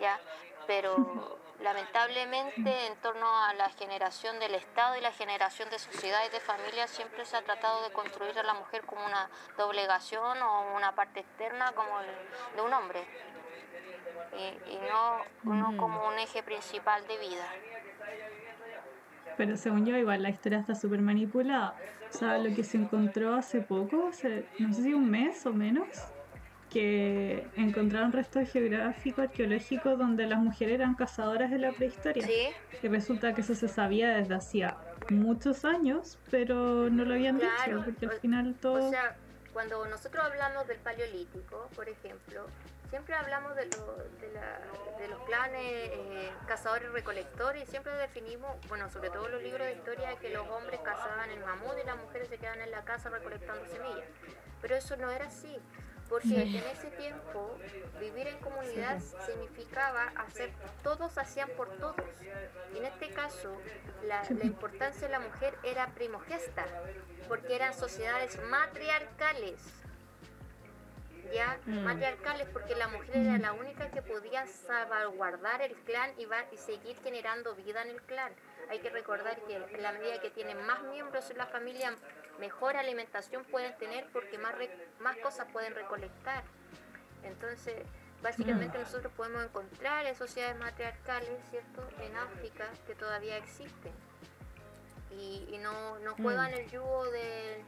¿ya? 0.00 0.20
Pero 0.66 1.38
lamentablemente 1.62 2.86
en 2.86 2.96
torno 2.96 3.26
a 3.44 3.54
la 3.54 3.68
generación 3.70 4.38
del 4.38 4.54
Estado 4.54 4.96
y 4.96 5.00
la 5.00 5.12
generación 5.12 5.70
de 5.70 5.78
sociedades 5.78 6.32
de 6.32 6.40
familias 6.40 6.90
siempre 6.90 7.24
se 7.24 7.36
ha 7.36 7.42
tratado 7.42 7.82
de 7.82 7.92
construir 7.92 8.38
a 8.38 8.42
la 8.42 8.54
mujer 8.54 8.82
como 8.84 9.04
una 9.04 9.28
doblegación 9.56 10.42
o 10.42 10.76
una 10.76 10.94
parte 10.94 11.20
externa 11.20 11.72
como 11.72 11.90
de 12.56 12.62
un 12.62 12.72
hombre 12.72 13.04
y, 14.68 14.78
no, 14.88 15.76
como 15.76 16.08
un 16.08 16.18
eje 16.18 16.42
principal 16.42 17.06
de 17.06 17.18
vida. 17.18 17.46
Pero 19.36 19.56
según 19.56 19.86
yo, 19.86 19.96
igual 19.96 20.22
la 20.22 20.30
historia 20.30 20.58
está 20.58 20.74
súper 20.74 21.00
manipulada. 21.00 21.74
O 22.10 22.12
sea, 22.12 22.36
lo 22.38 22.54
que 22.54 22.64
se 22.64 22.76
encontró 22.76 23.34
hace 23.34 23.62
poco, 23.62 24.08
hace, 24.08 24.46
no 24.58 24.72
sé 24.72 24.82
si 24.82 24.94
un 24.94 25.10
mes 25.10 25.46
o 25.46 25.52
menos, 25.52 25.88
que 26.72 27.46
encontraron 27.56 28.12
restos 28.12 28.48
geográficos, 28.50 29.24
arqueológicos, 29.24 29.98
donde 29.98 30.26
las 30.26 30.38
mujeres 30.38 30.76
eran 30.76 30.94
cazadoras 30.94 31.50
de 31.50 31.58
la 31.58 31.72
prehistoria. 31.72 32.26
¿Sí? 32.26 32.48
Y 32.82 32.88
resulta 32.88 33.34
que 33.34 33.42
eso 33.42 33.54
se 33.54 33.68
sabía 33.68 34.10
desde 34.16 34.34
hacía 34.34 34.76
muchos 35.10 35.64
años, 35.64 36.18
pero 36.30 36.88
no 36.88 37.04
lo 37.04 37.14
habían 37.14 37.38
dicho, 37.38 37.82
porque 37.84 38.06
al 38.06 38.12
final 38.12 38.54
todo... 38.54 38.86
O 38.86 38.90
sea, 38.90 39.16
cuando 39.52 39.84
nosotros 39.86 40.24
hablamos 40.24 40.66
del 40.66 40.78
paleolítico, 40.78 41.68
por 41.76 41.88
ejemplo, 41.88 42.46
siempre 42.88 43.14
hablamos 43.14 43.54
de, 43.54 43.66
de, 43.66 45.08
los 45.08 45.20
clanes 45.24 45.60
eh, 45.62 46.30
cazadores-recolectores 46.46 47.64
y 47.64 47.66
siempre 47.66 47.92
definimos, 47.96 48.56
bueno, 48.68 48.88
sobre 48.88 49.10
todo 49.10 49.28
los 49.28 49.42
libros 49.42 49.66
de 49.66 49.74
historia, 49.74 50.16
que 50.16 50.30
los 50.30 50.48
hombres 50.48 50.80
cazaban 50.82 51.30
el 51.30 51.40
mamut 51.40 51.74
y 51.82 51.86
las 51.86 51.98
mujeres 51.98 52.28
se 52.28 52.38
quedaban 52.38 52.62
en 52.62 52.70
la 52.70 52.82
casa 52.84 53.10
recolectando 53.10 53.66
semillas. 53.66 54.08
Pero 54.62 54.76
eso 54.76 54.96
no 54.96 55.10
era 55.10 55.26
así, 55.26 55.58
porque 56.12 56.42
en 56.42 56.64
ese 56.66 56.90
tiempo 56.90 57.56
vivir 57.98 58.26
en 58.26 58.36
comunidad 58.40 59.00
significaba 59.24 60.12
hacer, 60.16 60.52
todos 60.82 61.16
hacían 61.16 61.48
por 61.56 61.70
todos. 61.78 62.04
Y 62.74 62.78
en 62.78 62.84
este 62.84 63.08
caso, 63.08 63.56
la, 64.04 64.22
la 64.28 64.44
importancia 64.44 65.06
de 65.06 65.12
la 65.12 65.20
mujer 65.20 65.56
era 65.62 65.86
primogesta, 65.94 66.66
porque 67.28 67.56
eran 67.56 67.72
sociedades 67.72 68.38
matriarcales 68.50 69.58
ya 71.32 71.58
mm. 71.64 71.84
matriarcales 71.84 72.46
porque 72.52 72.74
la 72.74 72.88
mujer 72.88 73.16
era 73.16 73.38
la 73.38 73.52
única 73.52 73.90
que 73.90 74.02
podía 74.02 74.46
salvaguardar 74.46 75.62
el 75.62 75.74
clan 75.76 76.10
y, 76.18 76.26
va, 76.26 76.44
y 76.52 76.56
seguir 76.56 76.96
generando 77.02 77.54
vida 77.54 77.82
en 77.82 77.90
el 77.90 78.02
clan. 78.02 78.32
Hay 78.68 78.80
que 78.80 78.90
recordar 78.90 79.40
que 79.46 79.56
en 79.56 79.82
la 79.82 79.92
medida 79.92 80.20
que 80.20 80.30
tienen 80.30 80.60
más 80.66 80.82
miembros 80.84 81.30
en 81.30 81.38
la 81.38 81.46
familia, 81.46 81.94
mejor 82.38 82.76
alimentación 82.76 83.44
pueden 83.44 83.76
tener 83.78 84.06
porque 84.12 84.38
más, 84.38 84.54
más 85.00 85.16
cosas 85.18 85.46
pueden 85.52 85.74
recolectar. 85.74 86.42
Entonces, 87.22 87.76
básicamente 88.22 88.78
mm. 88.78 88.82
nosotros 88.82 89.12
podemos 89.14 89.44
encontrar 89.44 90.06
en 90.06 90.14
sociedades 90.14 90.58
matriarcales, 90.58 91.38
¿cierto?, 91.50 91.88
en 92.00 92.16
África 92.16 92.68
que 92.86 92.94
todavía 92.94 93.36
existen. 93.36 93.92
Y, 95.10 95.58
no, 95.60 95.98
no 95.98 96.14
juegan 96.16 96.52
mm. 96.52 96.54
el 96.54 96.70
yugo 96.70 97.04
de 97.10 97.62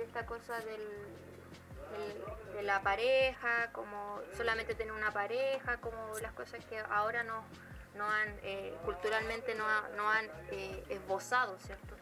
esta 0.00 0.26
cosa 0.26 0.58
del, 0.60 0.82
de 2.54 2.62
la 2.62 2.82
pareja, 2.82 3.70
como 3.72 4.20
solamente 4.36 4.74
tener 4.74 4.92
una 4.92 5.12
pareja, 5.12 5.78
como 5.78 5.96
las 6.20 6.32
cosas 6.32 6.64
que 6.64 6.78
ahora 6.78 7.22
no, 7.22 7.44
no 7.94 8.08
han, 8.08 8.28
eh, 8.42 8.74
culturalmente 8.84 9.54
no, 9.54 9.64
no 9.96 10.08
han 10.08 10.26
eh, 10.50 10.84
esbozado, 10.88 11.58
¿cierto? 11.60 11.96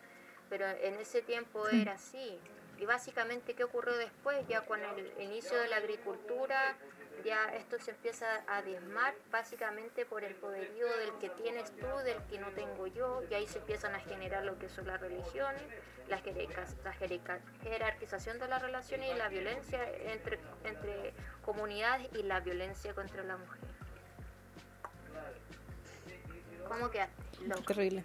Pero 0.49 0.67
en 0.67 0.95
ese 0.95 1.23
tiempo 1.23 1.69
era 1.69 1.93
así. 1.93 2.39
Y 2.79 2.85
básicamente, 2.85 3.55
¿qué 3.55 3.65
ocurrió 3.65 3.97
después? 3.97 4.47
Ya 4.49 4.61
con 4.63 4.81
el 4.81 5.13
inicio 5.21 5.57
de 5.59 5.69
la 5.69 5.77
agricultura, 5.77 6.77
ya 7.25 7.47
esto 7.55 7.79
se 7.79 7.93
empieza 7.93 8.27
a 8.47 8.63
diezmar 8.63 9.15
básicamente 9.31 10.05
por 10.05 10.25
el 10.25 10.35
poderío 10.35 10.87
del 10.99 11.13
que 11.19 11.31
tienes 11.31 11.75
tú, 11.77 11.87
del 12.05 12.23
que 12.29 12.39
no 12.39 12.51
tengo 12.51 12.87
yo, 12.87 13.23
y 13.31 13.35
ahí 13.35 13.47
se 13.47 13.59
empiezan 13.59 13.95
a 13.95 14.01
generar 14.01 14.45
lo 14.45 14.59
que 14.59 14.69
son 14.69 14.87
las 14.87 15.01
religiones, 15.01 15.63
la, 16.09 16.21
jerarquización 17.63 18.39
de 18.39 18.49
las 18.49 18.63
relaciones 18.63 19.15
y 19.15 19.19
la 19.19 19.29
violencia 19.29 19.81
entre, 20.13 20.39
entre 20.65 21.15
comunidades 21.45 22.09
y 22.15 22.23
la 22.23 22.41
violencia 22.41 22.95
contra 22.95 23.25
la 23.25 23.37
mujer. 23.37 23.61
¿Cómo 26.69 26.91
quedaste? 26.91 27.15
Terrible. 27.67 28.05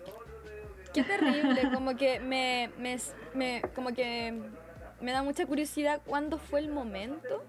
Qué 0.93 1.03
terrible, 1.03 1.71
como 1.73 1.95
que 1.95 2.19
me, 2.19 2.71
me, 2.77 2.97
me, 3.33 3.61
como 3.73 3.93
que 3.93 4.33
me 4.99 5.11
da 5.11 5.23
mucha 5.23 5.45
curiosidad 5.45 6.01
cuándo 6.05 6.37
fue 6.37 6.59
el 6.59 6.69
momento 6.69 7.43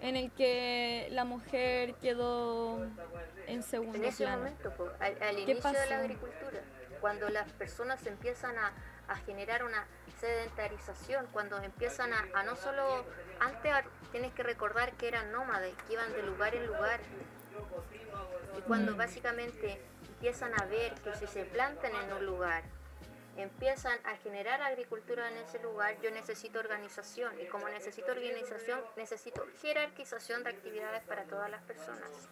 en 0.00 0.16
el 0.16 0.30
que 0.32 1.08
la 1.12 1.24
mujer 1.24 1.94
quedó 1.94 2.84
en 3.46 3.62
segundo 3.62 3.98
En 3.98 4.04
ese 4.04 4.26
momento, 4.26 4.72
al, 4.98 5.38
inicio 5.38 5.72
de 5.72 5.86
la 5.88 5.98
agricultura, 5.98 6.60
cuando 7.00 7.28
las 7.28 7.50
personas 7.52 8.04
empiezan 8.06 8.56
a, 8.58 8.72
generar 9.26 9.62
una 9.62 9.86
sedentarización, 10.18 11.26
cuando 11.32 11.60
empiezan 11.60 12.12
a, 12.14 12.42
no 12.44 12.56
solo, 12.56 13.04
antes 13.40 13.72
tienes 14.10 14.32
que 14.32 14.42
recordar 14.42 14.92
que 14.92 15.06
eran 15.06 15.30
nómades, 15.32 15.74
que 15.86 15.92
iban 15.92 16.10
de 16.14 16.22
lugar 16.22 16.54
en 16.54 16.66
lugar, 16.66 17.00
y 18.56 18.60
cuando 18.62 18.92
mm. 18.92 18.96
básicamente 18.96 19.82
empiezan 20.08 20.52
a 20.58 20.64
ver 20.64 20.94
que 20.94 21.14
si 21.16 21.26
se 21.26 21.44
plantan 21.44 21.92
en 21.94 22.12
un 22.14 22.24
lugar, 22.24 22.62
empiezan 23.36 23.98
a 24.04 24.16
generar 24.16 24.62
agricultura 24.62 25.28
en 25.30 25.38
ese 25.38 25.58
lugar, 25.60 26.00
yo 26.00 26.10
necesito 26.10 26.58
organización 26.58 27.40
y 27.40 27.46
como 27.46 27.68
necesito 27.68 28.12
organización, 28.12 28.80
necesito 28.96 29.46
jerarquización 29.60 30.44
de 30.44 30.50
actividades 30.50 31.02
para 31.04 31.24
todas 31.24 31.50
las 31.50 31.62
personas. 31.62 32.28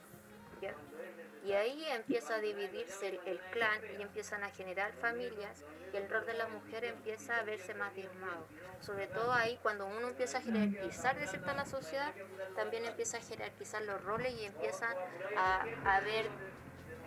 Y 1.43 1.53
ahí 1.53 1.87
empieza 1.91 2.35
a 2.35 2.39
dividirse 2.39 3.19
el, 3.25 3.41
clan 3.51 3.81
y 3.99 4.03
empiezan 4.03 4.45
a 4.45 4.51
generar 4.51 4.93
familias 4.93 5.65
y 5.91 5.97
el 5.97 6.09
rol 6.09 6.27
de 6.27 6.35
la 6.35 6.47
mujer 6.49 6.85
empieza 6.85 7.39
a 7.39 7.45
verse 7.45 7.73
más 7.73 7.95
diezmado. 7.95 8.47
Sobre 8.81 9.07
todo 9.07 9.33
ahí 9.33 9.59
cuando 9.63 9.87
uno 9.87 10.09
empieza 10.09 10.39
a 10.39 10.43
jerarquizar 10.43 11.19
de 11.19 11.27
cierta 11.27 11.55
la 11.55 11.65
sociedad, 11.65 12.13
también 12.57 12.85
empieza 12.85 13.17
a 13.17 13.23
jerarquizar 13.23 13.83
los 13.83 14.05
roles 14.05 14.35
y 14.39 14.45
empieza 14.45 14.95
a, 15.35 15.65
haber 15.97 16.29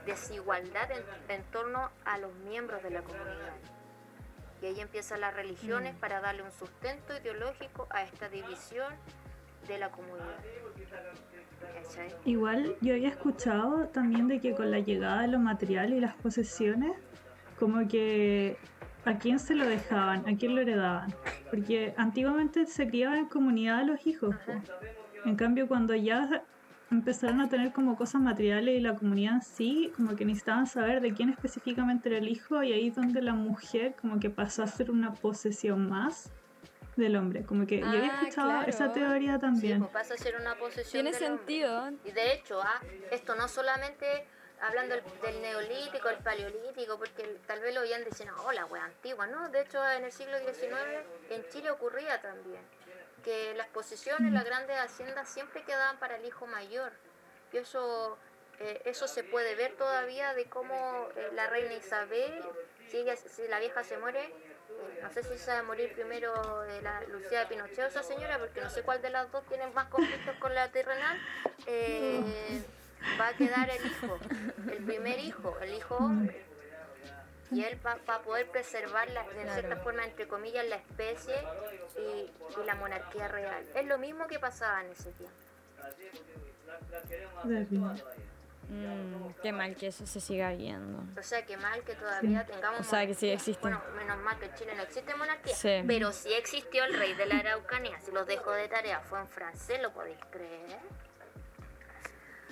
desigualdad 0.08 0.90
en 1.30 1.44
torno 1.52 1.92
a 2.04 2.18
los 2.18 2.34
miembros 2.34 2.82
de 2.82 2.90
la 2.90 3.04
comunidad. 3.04 3.54
Y 4.64 4.66
ahí 4.66 4.80
empiezan 4.80 5.20
las 5.20 5.36
religiones 5.36 5.94
mm. 5.94 5.98
para 5.98 6.22
darle 6.22 6.42
un 6.42 6.52
sustento 6.54 7.14
ideológico 7.22 7.86
a 7.90 8.04
esta 8.04 8.30
división 8.30 8.94
de 9.68 9.78
la 9.78 9.92
comunidad. 9.92 10.40
Igual 12.24 12.78
yo 12.80 12.94
había 12.94 13.10
escuchado 13.10 13.88
también 13.90 14.30
de 14.30 14.40
que 14.40 14.56
con 14.56 14.72
la 14.72 14.80
llegada 14.80 15.24
de 15.24 15.28
lo 15.28 15.40
material 15.40 15.92
y 15.94 16.00
las 16.00 16.16
posesiones, 16.16 16.94
como 17.60 17.88
que 17.90 18.58
a 19.04 19.18
quién 19.18 19.38
se 19.40 19.54
lo 19.54 19.68
dejaban, 19.68 20.28
a 20.30 20.38
quién 20.38 20.56
lo 20.56 20.62
heredaban. 20.62 21.14
Porque 21.50 21.94
antiguamente 21.98 22.66
se 22.66 22.88
criaban 22.88 23.18
en 23.18 23.26
comunidad 23.26 23.84
los 23.86 24.08
hijos. 24.08 24.36
En 25.26 25.36
cambio, 25.36 25.68
cuando 25.68 25.94
ya 25.94 26.44
empezaron 26.94 27.42
a 27.42 27.50
tener 27.50 27.74
como 27.74 27.96
cosas 27.96 28.22
materiales 28.22 28.78
y 28.78 28.82
la 28.82 28.96
comunidad 28.96 29.36
en 29.36 29.42
sí, 29.42 29.92
como 29.96 30.16
que 30.16 30.26
necesitaban 30.26 30.68
saber 30.68 31.02
de 31.02 31.14
quién 31.14 31.30
específicamente 31.30 32.10
era 32.10 32.18
el 32.20 32.28
hijo 32.30 32.64
y 32.64 32.72
ahí 32.74 32.88
es 32.88 32.96
donde 32.96 33.22
la 33.22 33.34
mujer 33.34 33.96
como 34.00 34.20
que 34.20 34.30
pasó 34.30 34.64
a 34.64 34.68
ser 34.68 34.90
una 34.92 35.14
posesión 35.14 35.90
más 35.90 36.32
del 36.96 37.16
hombre. 37.16 37.44
Como 37.44 37.66
que 37.66 37.80
yo 37.80 37.88
había 37.88 38.04
Ah, 38.14 38.20
escuchado 38.22 38.62
esa 38.64 38.92
claro. 38.92 38.94
teoría 38.94 39.40
también. 39.40 39.78
Sí, 39.80 39.80
pues 39.80 39.92
pasa 39.92 40.14
a 40.14 40.18
ser 40.18 40.36
una 40.40 40.56
posesión 40.56 41.04
Tiene 41.04 41.12
del 41.18 41.32
hombre. 41.32 41.38
sentido. 41.46 41.92
Y 42.06 42.12
de 42.12 42.34
hecho, 42.34 42.62
ah, 42.62 42.80
esto 43.12 43.36
no 43.36 43.48
solamente 43.48 44.06
hablando 44.62 44.96
del, 44.96 45.04
del 45.22 45.42
neolítico, 45.42 46.08
el 46.10 46.18
paleolítico, 46.24 46.98
porque 46.98 47.24
tal 47.48 47.60
vez 47.62 47.74
lo 47.76 47.82
oían 47.82 48.02
dicen, 48.06 48.30
oh, 48.46 48.52
la 48.54 48.66
wea 48.68 48.86
antigua, 48.86 49.28
¿no? 49.28 49.50
De 49.50 49.62
hecho, 49.62 49.80
en 49.98 50.06
el 50.06 50.12
siglo 50.12 50.38
XIX 50.38 50.74
en 51.32 51.44
Chile 51.50 51.70
ocurría 51.72 52.22
también 52.22 52.62
que 53.24 53.54
las 53.56 53.68
posesiones, 53.68 54.32
las 54.32 54.46
grandes 54.46 54.78
haciendas 54.78 55.30
siempre 55.30 55.64
quedaban 55.64 55.98
para 55.98 56.18
el 56.18 56.26
hijo 56.26 56.46
mayor. 56.46 56.92
Y 57.52 57.58
eso, 57.58 58.18
eh, 58.60 58.82
eso 58.86 59.08
se 59.08 59.24
puede 59.24 59.56
ver 59.56 59.76
todavía 59.76 60.34
de 60.34 60.46
cómo 60.46 61.08
eh, 61.16 61.30
la 61.34 61.48
reina 61.48 61.74
Isabel, 61.74 62.44
si, 62.88 62.98
ella, 62.98 63.16
si 63.16 63.48
la 63.48 63.60
vieja 63.60 63.84
se 63.84 63.98
muere, 63.98 64.26
eh, 64.26 65.00
no 65.02 65.10
sé 65.12 65.24
si 65.24 65.38
se 65.38 65.52
va 65.52 65.60
a 65.60 65.64
morir 65.64 65.94
primero 65.94 66.64
eh, 66.66 66.82
la 66.82 67.02
Lucía 67.04 67.40
de 67.40 67.46
Pinochet 67.48 67.80
o 67.80 67.88
esa 67.88 68.04
señora, 68.04 68.38
porque 68.38 68.62
no 68.62 68.70
sé 68.70 68.84
cuál 68.84 69.02
de 69.02 69.10
las 69.10 69.32
dos 69.32 69.46
tiene 69.48 69.68
más 69.68 69.88
conflictos 69.88 70.36
con 70.38 70.54
la 70.54 70.72
terrenal. 70.72 71.18
va 73.20 73.28
a 73.28 73.34
quedar 73.34 73.70
el 73.70 73.86
hijo, 73.86 74.20
el 74.72 74.84
primer 74.84 75.20
hijo, 75.20 75.58
el 75.62 75.74
hijo 75.74 75.96
hombre. 75.96 76.53
Y 77.54 77.64
él 77.64 77.80
va, 77.86 77.98
va 78.10 78.16
a 78.16 78.22
poder 78.22 78.50
preservar, 78.50 79.10
la, 79.12 79.24
de 79.24 79.50
cierta 79.52 79.78
forma, 79.78 80.04
entre 80.04 80.28
comillas, 80.28 80.66
la 80.68 80.78
especie 80.78 81.36
y, 81.98 82.32
y 82.62 82.66
la 82.66 82.76
monarquía 82.76 83.28
real. 83.28 83.64
Es 83.76 83.86
lo 83.86 83.98
mismo 83.98 84.28
que 84.28 84.40
pasaba 84.40 84.82
en 84.84 84.92
ese 84.92 85.12
tiempo. 85.12 85.38
Mm, 88.70 89.34
qué 89.42 89.52
mal 89.52 89.76
que 89.76 89.88
eso 89.88 90.06
se 90.06 90.20
siga 90.20 90.52
viendo. 90.54 91.04
O 91.20 91.24
sea, 91.24 91.46
que 91.46 91.58
mal 91.58 91.84
que 91.84 91.96
todavía 91.96 92.46
tengamos 92.46 92.80
O 92.80 92.84
sea, 92.84 93.06
que 93.06 93.14
sí 93.14 93.30
existe. 93.30 93.62
Bueno, 93.62 93.82
menos 93.96 94.18
mal 94.20 94.40
que 94.40 94.46
en 94.46 94.56
Chile 94.56 94.74
no 94.76 94.84
existe 94.84 95.14
monarquía. 95.16 95.54
Sí. 95.54 95.84
Pero 95.86 96.12
sí 96.12 96.34
existió 96.34 96.86
el 96.86 96.94
rey 96.94 97.14
de 97.14 97.26
la 97.26 97.40
Araucanía. 97.40 98.00
Si 98.00 98.12
los 98.12 98.26
dejo 98.26 98.52
de 98.52 98.68
tarea, 98.70 99.02
fue 99.02 99.20
en 99.20 99.28
francés, 99.28 99.82
¿lo 99.82 99.92
podéis 99.94 100.18
creer? 100.32 100.80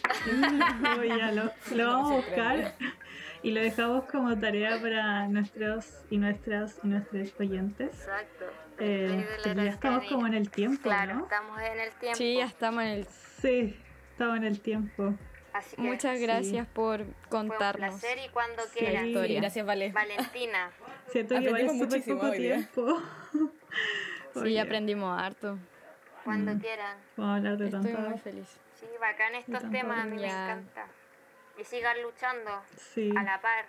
Oh, 0.97 1.04
ya 1.04 1.32
lo, 1.32 1.52
lo 1.76 1.88
vamos 1.88 2.12
a 2.12 2.16
buscar 2.16 2.74
y 3.43 3.51
lo 3.51 3.61
dejamos 3.61 4.05
como 4.05 4.37
tarea 4.39 4.79
para 4.81 5.27
nuestros 5.27 6.03
y 6.09 6.17
nuestras 6.17 6.79
y 6.83 6.87
nuestros 6.87 7.33
oyentes. 7.39 7.89
Exacto. 7.89 8.45
Eh, 8.79 9.25
ya 9.55 9.63
estamos 9.63 10.05
como 10.05 10.27
en 10.27 10.33
el 10.33 10.49
tiempo, 10.49 10.81
Claro, 10.83 11.15
¿no? 11.15 11.23
estamos 11.23 11.59
en 11.61 11.79
el 11.79 11.91
tiempo. 11.93 12.17
Sí, 12.17 12.35
ya 12.37 12.45
estamos 12.45 12.83
en 12.83 12.89
el... 12.89 13.05
Sí, 13.05 13.75
estamos 14.11 14.37
en 14.37 14.43
el 14.45 14.59
tiempo. 14.59 15.13
Así 15.53 15.75
que 15.75 15.81
Muchas 15.81 16.19
gracias 16.19 16.65
por 16.67 16.99
fue 16.99 17.05
un 17.07 17.13
contarnos. 17.29 17.99
placer 17.99 18.17
y 18.25 18.29
cuando 18.29 18.63
Sí. 18.63 18.79
quieran. 18.79 19.07
historia. 19.07 19.39
Gracias, 19.41 19.65
Vale. 19.65 19.91
Valentina, 19.91 20.71
Siento 21.11 21.35
que 21.35 21.41
igual 21.43 21.61
es 21.61 21.77
súper 21.79 22.03
poco 22.05 22.25
hoy 22.27 22.37
tiempo. 22.37 23.01
Sí, 24.43 24.57
aprendimos 24.57 25.19
harto. 25.21 25.57
cuando 26.23 26.57
quieran. 26.57 26.97
Vamos 27.17 27.33
a 27.33 27.35
hablar 27.37 27.57
de 27.57 27.65
Estoy 27.65 27.81
muy 27.81 27.91
tanta... 27.93 28.17
feliz. 28.19 28.47
Sí, 28.75 28.85
bacán 28.99 29.35
estos 29.35 29.53
tanto 29.61 29.69
temas, 29.77 29.99
a 29.99 30.05
mí 30.05 30.15
me 30.15 30.21
ya. 30.21 30.43
encanta. 30.53 30.87
Y 31.62 31.64
sigan 31.66 32.01
luchando 32.01 32.49
Sí. 32.93 33.12
a 33.16 33.24
la 33.24 33.39
par. 33.39 33.66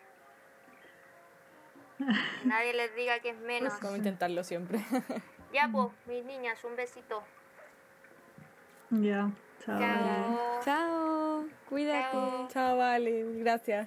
Que 1.99 2.05
Nadie 2.47 2.73
les 2.73 2.95
diga 2.97 3.21
que 3.21 3.31
es 3.31 3.39
menos. 3.39 3.75
Vamos 3.75 3.95
a 3.95 3.99
intentarlo 3.99 4.43
siempre. 4.45 4.79
Ya, 5.53 5.69
pues, 5.71 5.89
mis 6.07 6.25
niñas, 6.25 6.65
un 6.65 6.75
besito. 6.77 7.23
Ya, 8.89 9.31
chao. 9.67 9.79
Chao. 9.79 10.61
Chao, 10.65 11.45
cuídate. 11.69 12.11
Chao. 12.11 12.49
Chao, 12.49 12.77
Vale. 12.79 13.25
Gracias. 13.41 13.87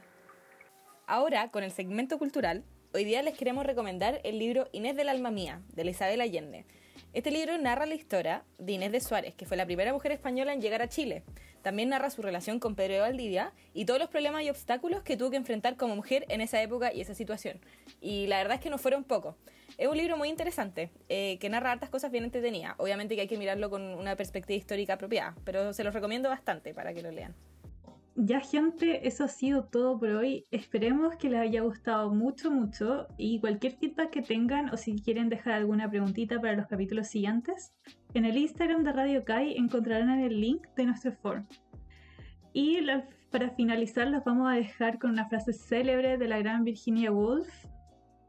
Ahora, 1.07 1.49
con 1.49 1.63
el 1.63 1.71
segmento 1.71 2.19
cultural, 2.19 2.63
hoy 2.93 3.03
día 3.03 3.23
les 3.23 3.35
queremos 3.35 3.65
recomendar 3.65 4.21
el 4.23 4.37
libro 4.37 4.67
Inés 4.73 4.95
del 4.95 5.09
alma 5.09 5.31
mía, 5.31 5.61
de 5.69 5.85
la 5.85 5.89
Isabel 5.89 6.21
Allende. 6.21 6.67
Este 7.15 7.31
libro 7.31 7.57
narra 7.57 7.85
la 7.85 7.95
historia 7.95 8.43
de 8.57 8.73
Inés 8.73 8.91
de 8.91 8.99
Suárez, 8.99 9.35
que 9.35 9.45
fue 9.45 9.55
la 9.55 9.65
primera 9.65 9.93
mujer 9.93 10.11
española 10.11 10.51
en 10.51 10.59
llegar 10.59 10.81
a 10.81 10.89
Chile. 10.89 11.23
También 11.61 11.87
narra 11.87 12.09
su 12.09 12.21
relación 12.21 12.59
con 12.59 12.75
Pedro 12.75 12.95
de 12.95 12.99
Valdivia 12.99 13.53
y 13.73 13.85
todos 13.85 14.01
los 14.01 14.09
problemas 14.09 14.43
y 14.43 14.49
obstáculos 14.49 15.01
que 15.01 15.15
tuvo 15.15 15.29
que 15.29 15.37
enfrentar 15.37 15.77
como 15.77 15.95
mujer 15.95 16.25
en 16.27 16.41
esa 16.41 16.61
época 16.61 16.91
y 16.91 16.99
esa 16.99 17.15
situación. 17.15 17.61
Y 18.01 18.27
la 18.27 18.39
verdad 18.39 18.55
es 18.55 18.61
que 18.61 18.69
no 18.69 18.77
fueron 18.77 19.05
pocos. 19.05 19.35
Es 19.77 19.87
un 19.87 19.95
libro 19.95 20.17
muy 20.17 20.27
interesante, 20.27 20.91
eh, 21.07 21.37
que 21.39 21.47
narra 21.47 21.71
hartas 21.71 21.89
cosas 21.89 22.11
bien 22.11 22.25
entretenidas. 22.25 22.75
Obviamente 22.79 23.15
que 23.15 23.21
hay 23.21 23.27
que 23.29 23.37
mirarlo 23.37 23.69
con 23.69 23.81
una 23.81 24.17
perspectiva 24.17 24.57
histórica 24.57 24.95
apropiada, 24.95 25.37
pero 25.45 25.71
se 25.71 25.85
los 25.85 25.93
recomiendo 25.93 26.27
bastante 26.27 26.73
para 26.73 26.93
que 26.93 27.01
lo 27.01 27.11
lean. 27.11 27.33
Ya 28.17 28.39
gente, 28.39 29.05
eso 29.05 29.25
ha 29.25 29.27
sido 29.27 29.65
todo 29.65 29.99
por 29.99 30.09
hoy. 30.11 30.45
Esperemos 30.49 31.17
que 31.17 31.29
les 31.29 31.41
haya 31.41 31.61
gustado 31.61 32.13
mucho, 32.13 32.49
mucho. 32.49 33.07
Y 33.17 33.41
cualquier 33.41 33.73
feedback 33.73 34.09
que 34.09 34.21
tengan 34.21 34.69
o 34.69 34.77
si 34.77 34.95
quieren 34.95 35.27
dejar 35.27 35.55
alguna 35.55 35.89
preguntita 35.89 36.39
para 36.39 36.55
los 36.55 36.67
capítulos 36.67 37.07
siguientes, 37.07 37.73
en 38.13 38.23
el 38.23 38.37
Instagram 38.37 38.85
de 38.85 38.93
Radio 38.93 39.25
Kai 39.25 39.57
encontrarán 39.57 40.21
el 40.21 40.39
link 40.39 40.65
de 40.77 40.85
nuestro 40.85 41.11
forum. 41.11 41.45
Y 42.53 42.79
para 43.31 43.49
finalizar 43.49 44.07
los 44.07 44.23
vamos 44.23 44.49
a 44.49 44.55
dejar 44.55 44.97
con 44.97 45.11
una 45.11 45.27
frase 45.27 45.51
célebre 45.51 46.17
de 46.17 46.27
la 46.29 46.39
gran 46.39 46.63
Virginia 46.63 47.11
Woolf. 47.11 47.49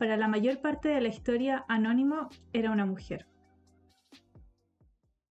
Para 0.00 0.16
la 0.16 0.26
mayor 0.26 0.60
parte 0.60 0.88
de 0.88 1.00
la 1.00 1.08
historia, 1.08 1.64
Anónimo 1.68 2.28
era 2.52 2.72
una 2.72 2.86
mujer. 2.86 3.28